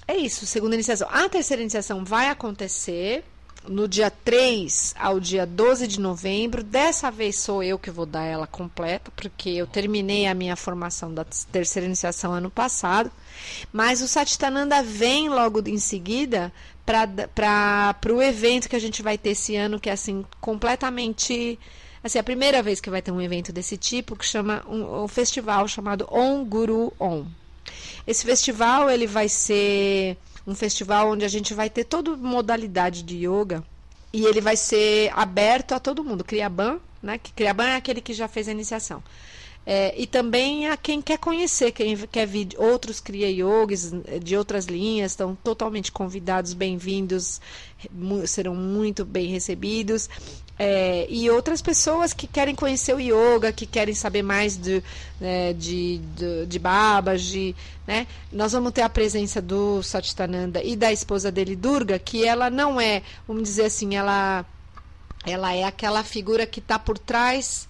[0.09, 1.09] É isso, segunda iniciação.
[1.11, 3.25] A terceira iniciação vai acontecer
[3.69, 6.63] no dia 3 ao dia 12 de novembro.
[6.63, 11.13] Dessa vez sou eu que vou dar ela completa, porque eu terminei a minha formação
[11.13, 13.11] da terceira iniciação ano passado.
[13.73, 16.53] Mas o Satitananda vem logo em seguida
[16.85, 21.59] para o evento que a gente vai ter esse ano, que é assim, completamente.
[22.03, 25.09] Assim, a primeira vez que vai ter um evento desse tipo, que chama um, um
[25.09, 27.25] festival chamado On Guru On.
[28.07, 30.17] Esse festival ele vai ser
[30.47, 33.65] um festival onde a gente vai ter toda modalidade de yoga
[34.13, 36.25] e ele vai ser aberto a todo mundo.
[36.25, 37.19] Criaban, né?
[37.19, 39.03] Que Criaban é aquele que já fez a iniciação.
[39.69, 43.93] É, e também a quem quer conhecer, quem quer vir outros Kriya Yogis
[44.23, 47.41] de outras linhas, estão totalmente convidados, bem-vindos,
[48.29, 50.09] serão muito bem recebidos.
[50.57, 54.83] É, e outras pessoas que querem conhecer o yoga, que querem saber mais de,
[55.21, 57.55] né, de, de, de babas, de,
[57.87, 58.07] né?
[58.33, 62.81] Nós vamos ter a presença do Satchitananda e da esposa dele, Durga, que ela não
[62.81, 64.47] é, vamos dizer assim, ela,
[65.27, 67.69] ela é aquela figura que está por trás,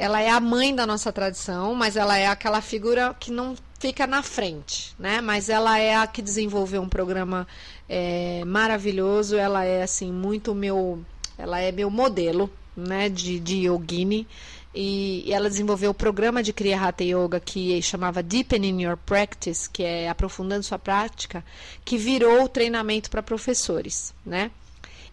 [0.00, 4.06] ela é a mãe da nossa tradição, mas ela é aquela figura que não fica
[4.06, 5.20] na frente, né?
[5.20, 7.46] Mas ela é a que desenvolveu um programa
[7.86, 11.04] é, maravilhoso, ela é assim muito meu
[11.36, 14.26] ela é meu modelo, né, de, de yogini.
[14.74, 19.68] E, e ela desenvolveu o programa de Kriya Hatha Yoga que chamava Deepening Your Practice,
[19.68, 21.44] que é aprofundando sua prática,
[21.84, 24.50] que virou treinamento para professores, né?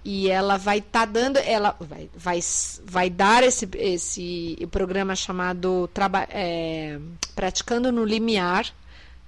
[0.04, 2.40] E ela vai estar tá dando, ela vai, vai,
[2.86, 5.90] vai dar esse, esse programa chamado
[6.30, 6.98] é,
[7.36, 8.74] Praticando no Limiar,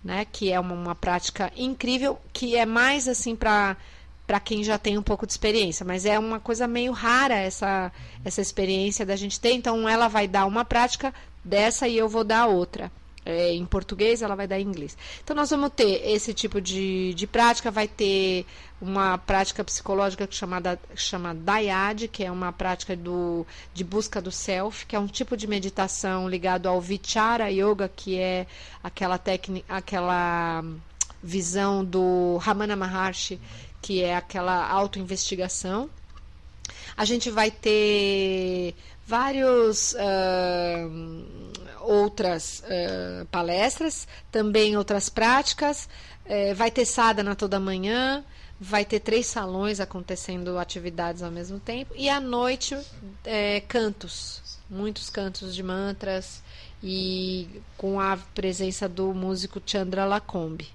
[0.03, 0.25] né?
[0.31, 3.75] Que é uma, uma prática incrível, que é mais assim para
[4.25, 7.91] para quem já tem um pouco de experiência, mas é uma coisa meio rara essa,
[8.23, 9.53] essa experiência da gente ter.
[9.53, 11.11] Então, ela vai dar uma prática
[11.43, 12.91] dessa e eu vou dar outra.
[13.29, 14.97] É, em português, ela vai dar em inglês.
[15.23, 17.69] Então, nós vamos ter esse tipo de, de prática.
[17.71, 18.45] Vai ter
[18.81, 24.85] uma prática psicológica chamada chama Dayad, que é uma prática do, de busca do self,
[24.85, 28.47] que é um tipo de meditação ligado ao Vichara Yoga, que é
[28.83, 30.63] aquela técnica, aquela
[31.21, 33.39] visão do Ramana Maharshi,
[33.81, 35.89] que é aquela autoinvestigação.
[36.95, 38.75] A gente vai ter
[39.05, 45.87] vários uh, outras uh, palestras, também outras práticas.
[46.25, 48.23] É, vai ter sadhana toda manhã,
[48.59, 51.93] vai ter três salões acontecendo atividades ao mesmo tempo.
[51.95, 52.77] E à noite,
[53.25, 56.43] é, cantos, muitos cantos de mantras
[56.83, 60.67] e com a presença do músico Chandra Lacombe.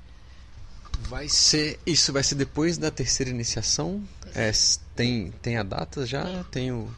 [1.08, 1.78] Vai ser.
[1.84, 4.02] Isso vai ser depois da terceira iniciação?
[4.34, 4.50] É,
[4.94, 6.26] tem, tem a data já?
[6.28, 6.44] É.
[6.50, 6.88] Tem o.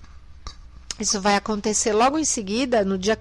[0.99, 3.19] Isso vai acontecer logo em seguida, no dia,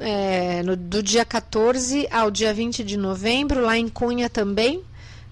[0.00, 4.82] é, no, do dia 14 ao dia 20 de novembro, lá em Cunha também.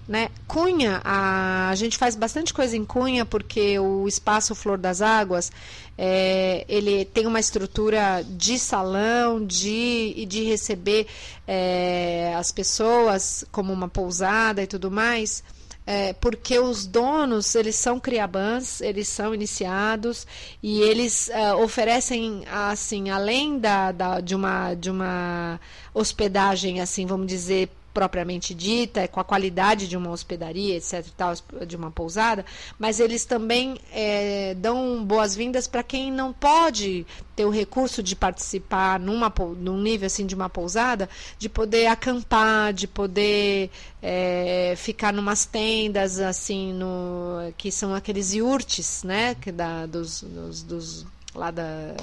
[0.07, 0.29] Né?
[0.47, 5.51] Cunha, a, a gente faz bastante coisa em Cunha porque o espaço Flor das Águas
[5.97, 11.07] é, ele tem uma estrutura de salão, de, de receber
[11.47, 15.43] é, as pessoas como uma pousada e tudo mais
[15.91, 20.25] é, porque os donos eles são criabãs, eles são iniciados
[20.63, 25.59] e eles é, oferecem assim além da, da, de uma de uma
[25.93, 31.33] hospedagem assim vamos dizer propriamente dita, com a qualidade de uma hospedaria, etc, tal,
[31.65, 32.45] de uma pousada,
[32.79, 38.99] mas eles também é, dão boas-vindas para quem não pode ter o recurso de participar
[38.99, 43.69] numa, num nível assim de uma pousada, de poder acampar, de poder
[44.01, 50.63] é, ficar numas tendas assim, no, que são aqueles iurtes, né, que da, dos, dos,
[50.63, 51.95] dos lá da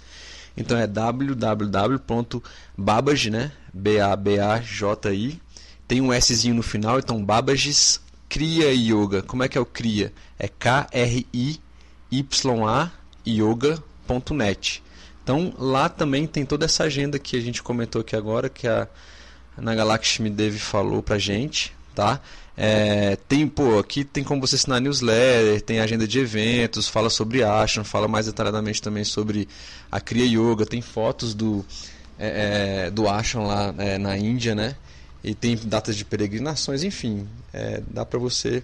[0.56, 2.00] Então é www.babaj,
[3.30, 3.52] né?
[3.72, 5.40] B A B A J I.
[5.88, 9.22] Tem um Szinho no final, então Babages Cria Yoga.
[9.22, 10.12] Como é que é o Cria?
[10.38, 11.60] É K R I
[13.26, 14.82] yayoga.net.
[15.22, 18.88] Então lá também tem toda essa agenda que a gente comentou aqui agora, que a
[19.56, 22.20] Ana Galakshmi Devi falou pra gente, tá?
[22.56, 27.42] É, tem, pô, aqui tem como você assinar newsletter, tem agenda de eventos, fala sobre
[27.42, 29.48] Ashram, fala mais detalhadamente também sobre
[29.90, 31.64] a Kriya Yoga, tem fotos do,
[32.18, 34.76] é, é do Ashram lá é, na Índia, né?
[35.24, 38.62] E tem datas de peregrinações, enfim, é, dá para você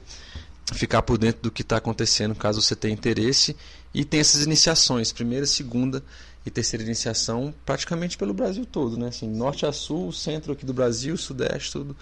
[0.73, 3.57] ficar por dentro do que está acontecendo, caso você tenha interesse.
[3.95, 6.03] E tem essas iniciações, primeira, segunda
[6.45, 9.09] e terceira iniciação, praticamente pelo Brasil todo, né?
[9.09, 11.97] Assim, norte a sul, centro aqui do Brasil, sudeste, tudo,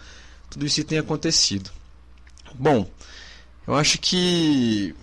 [0.50, 1.70] tudo isso tem acontecido.
[2.54, 2.88] Bom,
[3.66, 4.94] eu acho que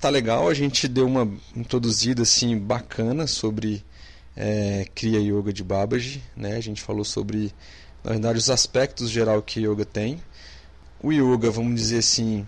[0.00, 1.26] tá legal, a gente deu uma
[1.56, 3.82] introduzida assim bacana sobre
[4.36, 6.56] é, Yoga de Babaji, né?
[6.56, 7.52] A gente falou sobre,
[8.02, 10.20] na verdade, os aspectos geral que yoga tem.
[11.02, 12.46] O yoga, vamos dizer assim,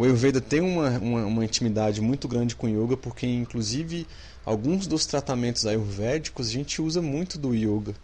[0.00, 4.06] o Ayurveda tem uma, uma, uma, intimidade muito grande com o yoga, porque inclusive
[4.46, 7.94] alguns dos tratamentos ayurvédicos a gente usa muito do yoga.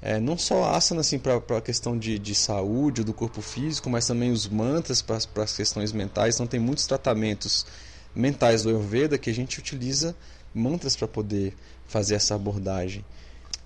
[0.00, 4.06] É, não só asana assim, para a questão de, de saúde, do corpo físico, mas
[4.06, 6.36] também os mantras para as questões mentais.
[6.36, 7.66] Então tem muitos tratamentos
[8.14, 10.16] mentais do Ayurveda que a gente utiliza
[10.54, 11.54] mantras para poder
[11.86, 13.04] fazer essa abordagem.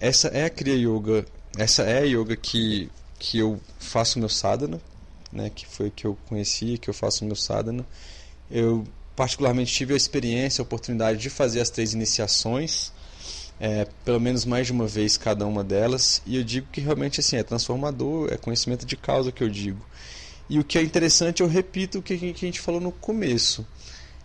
[0.00, 1.24] Essa é a Kriya Yoga,
[1.56, 4.80] essa é a yoga que, que eu faço meu sadhana,
[5.36, 7.86] né, que foi que eu conheci, que eu faço no meu sadhana.
[8.50, 8.84] Eu
[9.14, 12.92] particularmente tive a experiência, a oportunidade de fazer as três iniciações,
[13.60, 17.20] é, pelo menos mais de uma vez cada uma delas, e eu digo que realmente
[17.20, 19.84] assim é transformador, é conhecimento de causa que eu digo.
[20.48, 23.66] E o que é interessante, eu repito o que a gente falou no começo.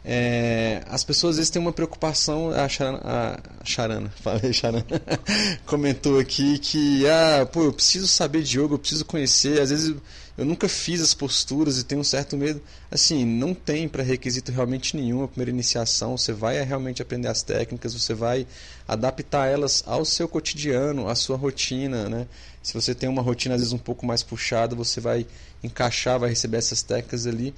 [0.03, 2.51] É, as pessoas às vezes têm uma preocupação.
[2.51, 4.86] A Charana, a Charana falei Charana,
[5.66, 9.62] comentou aqui que ah, pô, eu preciso saber de yoga, eu preciso conhecer.
[9.62, 9.95] Às vezes
[10.38, 12.62] eu nunca fiz as posturas e tenho um certo medo.
[12.90, 16.18] Assim, não tem pré-requisito realmente nenhum a primeira iniciação.
[16.18, 18.48] Você vai realmente aprender as técnicas, você vai
[18.88, 22.28] adaptar elas ao seu cotidiano, à sua rotina, né?
[22.64, 25.26] Se você tem uma rotina às vezes um pouco mais puxada, você vai
[25.64, 27.54] encaixar, vai receber essas técnicas ali.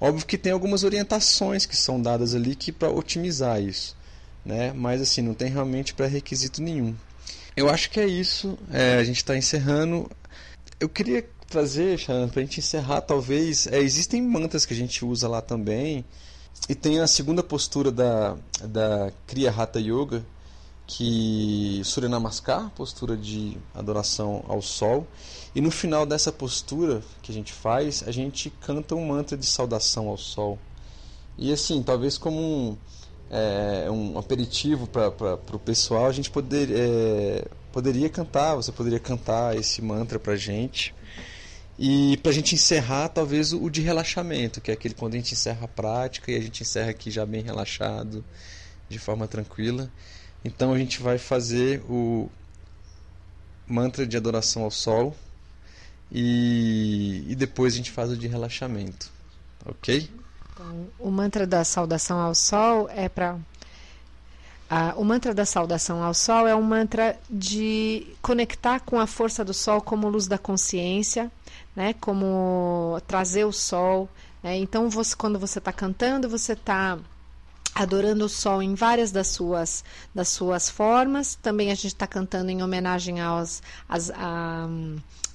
[0.00, 3.96] Óbvio que tem algumas orientações que são dadas ali que para otimizar isso,
[4.44, 4.72] né?
[4.74, 6.94] Mas assim, não tem realmente pré-requisito nenhum.
[7.56, 8.58] Eu acho que é isso.
[8.70, 10.10] É, a gente está encerrando.
[10.78, 13.66] Eu queria trazer, para a gente encerrar, talvez.
[13.66, 16.04] É, existem mantras que a gente usa lá também.
[16.68, 20.24] E tem a segunda postura da, da Kriya Hatha Yoga,
[20.86, 25.06] que Surya Namaskar, postura de adoração ao sol,
[25.54, 29.46] e no final dessa postura que a gente faz, a gente canta um mantra de
[29.46, 30.58] saudação ao sol.
[31.36, 32.76] E assim, talvez como um,
[33.30, 39.56] é, um aperitivo para o pessoal, a gente poder, é, poderia cantar, você poderia cantar
[39.56, 40.94] esse mantra para gente.
[41.78, 45.34] E para a gente encerrar, talvez o de relaxamento, que é aquele quando a gente
[45.34, 48.24] encerra a prática e a gente encerra aqui já bem relaxado,
[48.88, 49.90] de forma tranquila.
[50.44, 52.30] Então a gente vai fazer o
[53.66, 55.14] mantra de adoração ao sol
[56.10, 59.10] e, e depois a gente faz o de relaxamento,
[59.64, 60.08] ok?
[60.52, 63.38] Então, o mantra da saudação ao sol é para
[64.68, 69.44] ah, o mantra da saudação ao sol é um mantra de conectar com a força
[69.44, 71.30] do sol como luz da consciência,
[71.76, 71.92] né?
[72.00, 74.08] Como trazer o sol.
[74.42, 74.56] Né?
[74.56, 76.98] Então, você, quando você está cantando, você está
[77.74, 81.34] adorando o sol em várias das suas, das suas formas.
[81.34, 84.66] Também a gente está cantando em homenagem aos, às, a,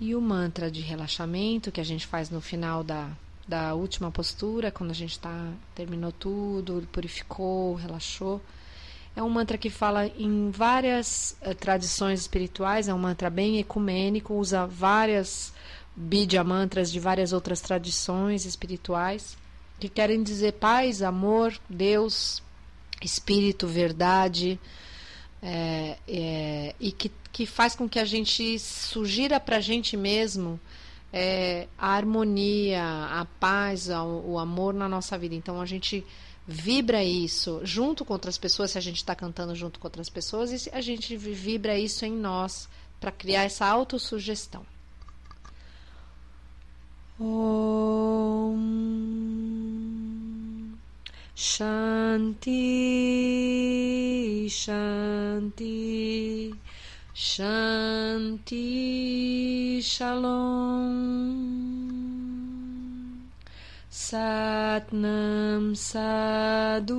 [0.00, 3.10] E o mantra de relaxamento que a gente faz no final da,
[3.48, 8.40] da última postura, quando a gente tá, terminou tudo, purificou, relaxou.
[9.16, 14.34] É um mantra que fala em várias uh, tradições espirituais, é um mantra bem ecumênico,
[14.34, 15.52] usa várias
[15.96, 19.36] bidya mantras de várias outras tradições espirituais,
[19.80, 22.40] que querem dizer paz, amor, Deus,
[23.02, 24.60] espírito, verdade,
[25.42, 30.58] é, é, e que, que faz com que a gente sugira para a gente mesmo
[31.12, 35.36] é, a harmonia, a paz, o amor na nossa vida.
[35.36, 36.04] Então a gente
[36.48, 40.68] vibra isso junto com outras pessoas, se a gente está cantando junto com outras pessoas,
[40.72, 42.68] a gente vibra isso em nós
[42.98, 44.66] para criar essa autossugestão.
[47.20, 48.58] Om
[51.36, 52.48] Shanti
[54.50, 55.88] Shanti
[57.18, 58.62] Shanti
[59.82, 60.94] Shalom.
[63.90, 66.94] Satnam Sadhu.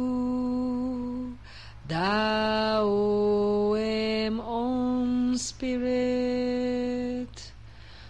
[1.87, 7.53] Dao Em Om Spirit.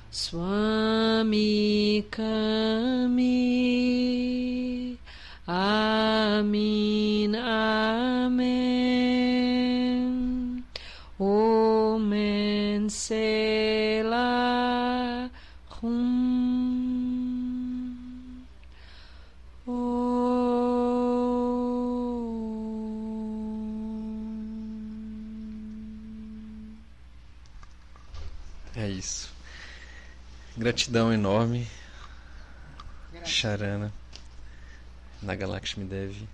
[0.10, 3.28] Swami Kami.
[5.48, 8.69] Amin Amen
[13.10, 14.22] Sela
[15.82, 16.46] Hum
[28.76, 29.34] É isso.
[30.56, 31.68] Gratidão enorme,
[33.26, 33.92] Charana,
[35.24, 36.30] Nagalakshmi Devi.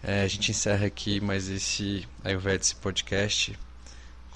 [0.00, 3.58] É, a gente encerra aqui mais esse Ayurvedic Podcast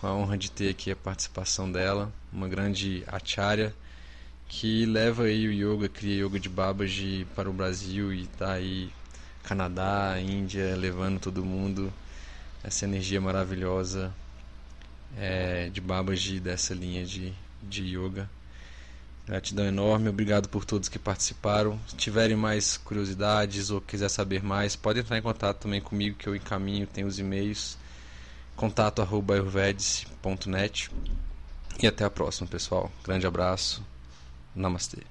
[0.01, 3.74] com a honra de ter aqui a participação dela, uma grande acharya
[4.49, 8.90] que leva aí o yoga, cria yoga de Babaji para o Brasil e está aí
[9.42, 11.92] Canadá, Índia, levando todo mundo
[12.62, 14.14] essa energia maravilhosa
[15.16, 17.32] é, de Babaji dessa linha de,
[17.62, 18.30] de yoga.
[19.26, 21.78] Gratidão enorme, obrigado por todos que participaram.
[21.88, 26.28] Se tiverem mais curiosidades ou quiser saber mais, pode entrar em contato também comigo que
[26.28, 27.78] eu encaminho, tem os e-mails
[28.59, 30.90] contato@ayurvedic.net.
[31.80, 32.90] E até a próxima, pessoal.
[33.04, 33.82] Grande abraço.
[34.54, 35.02] Namastê.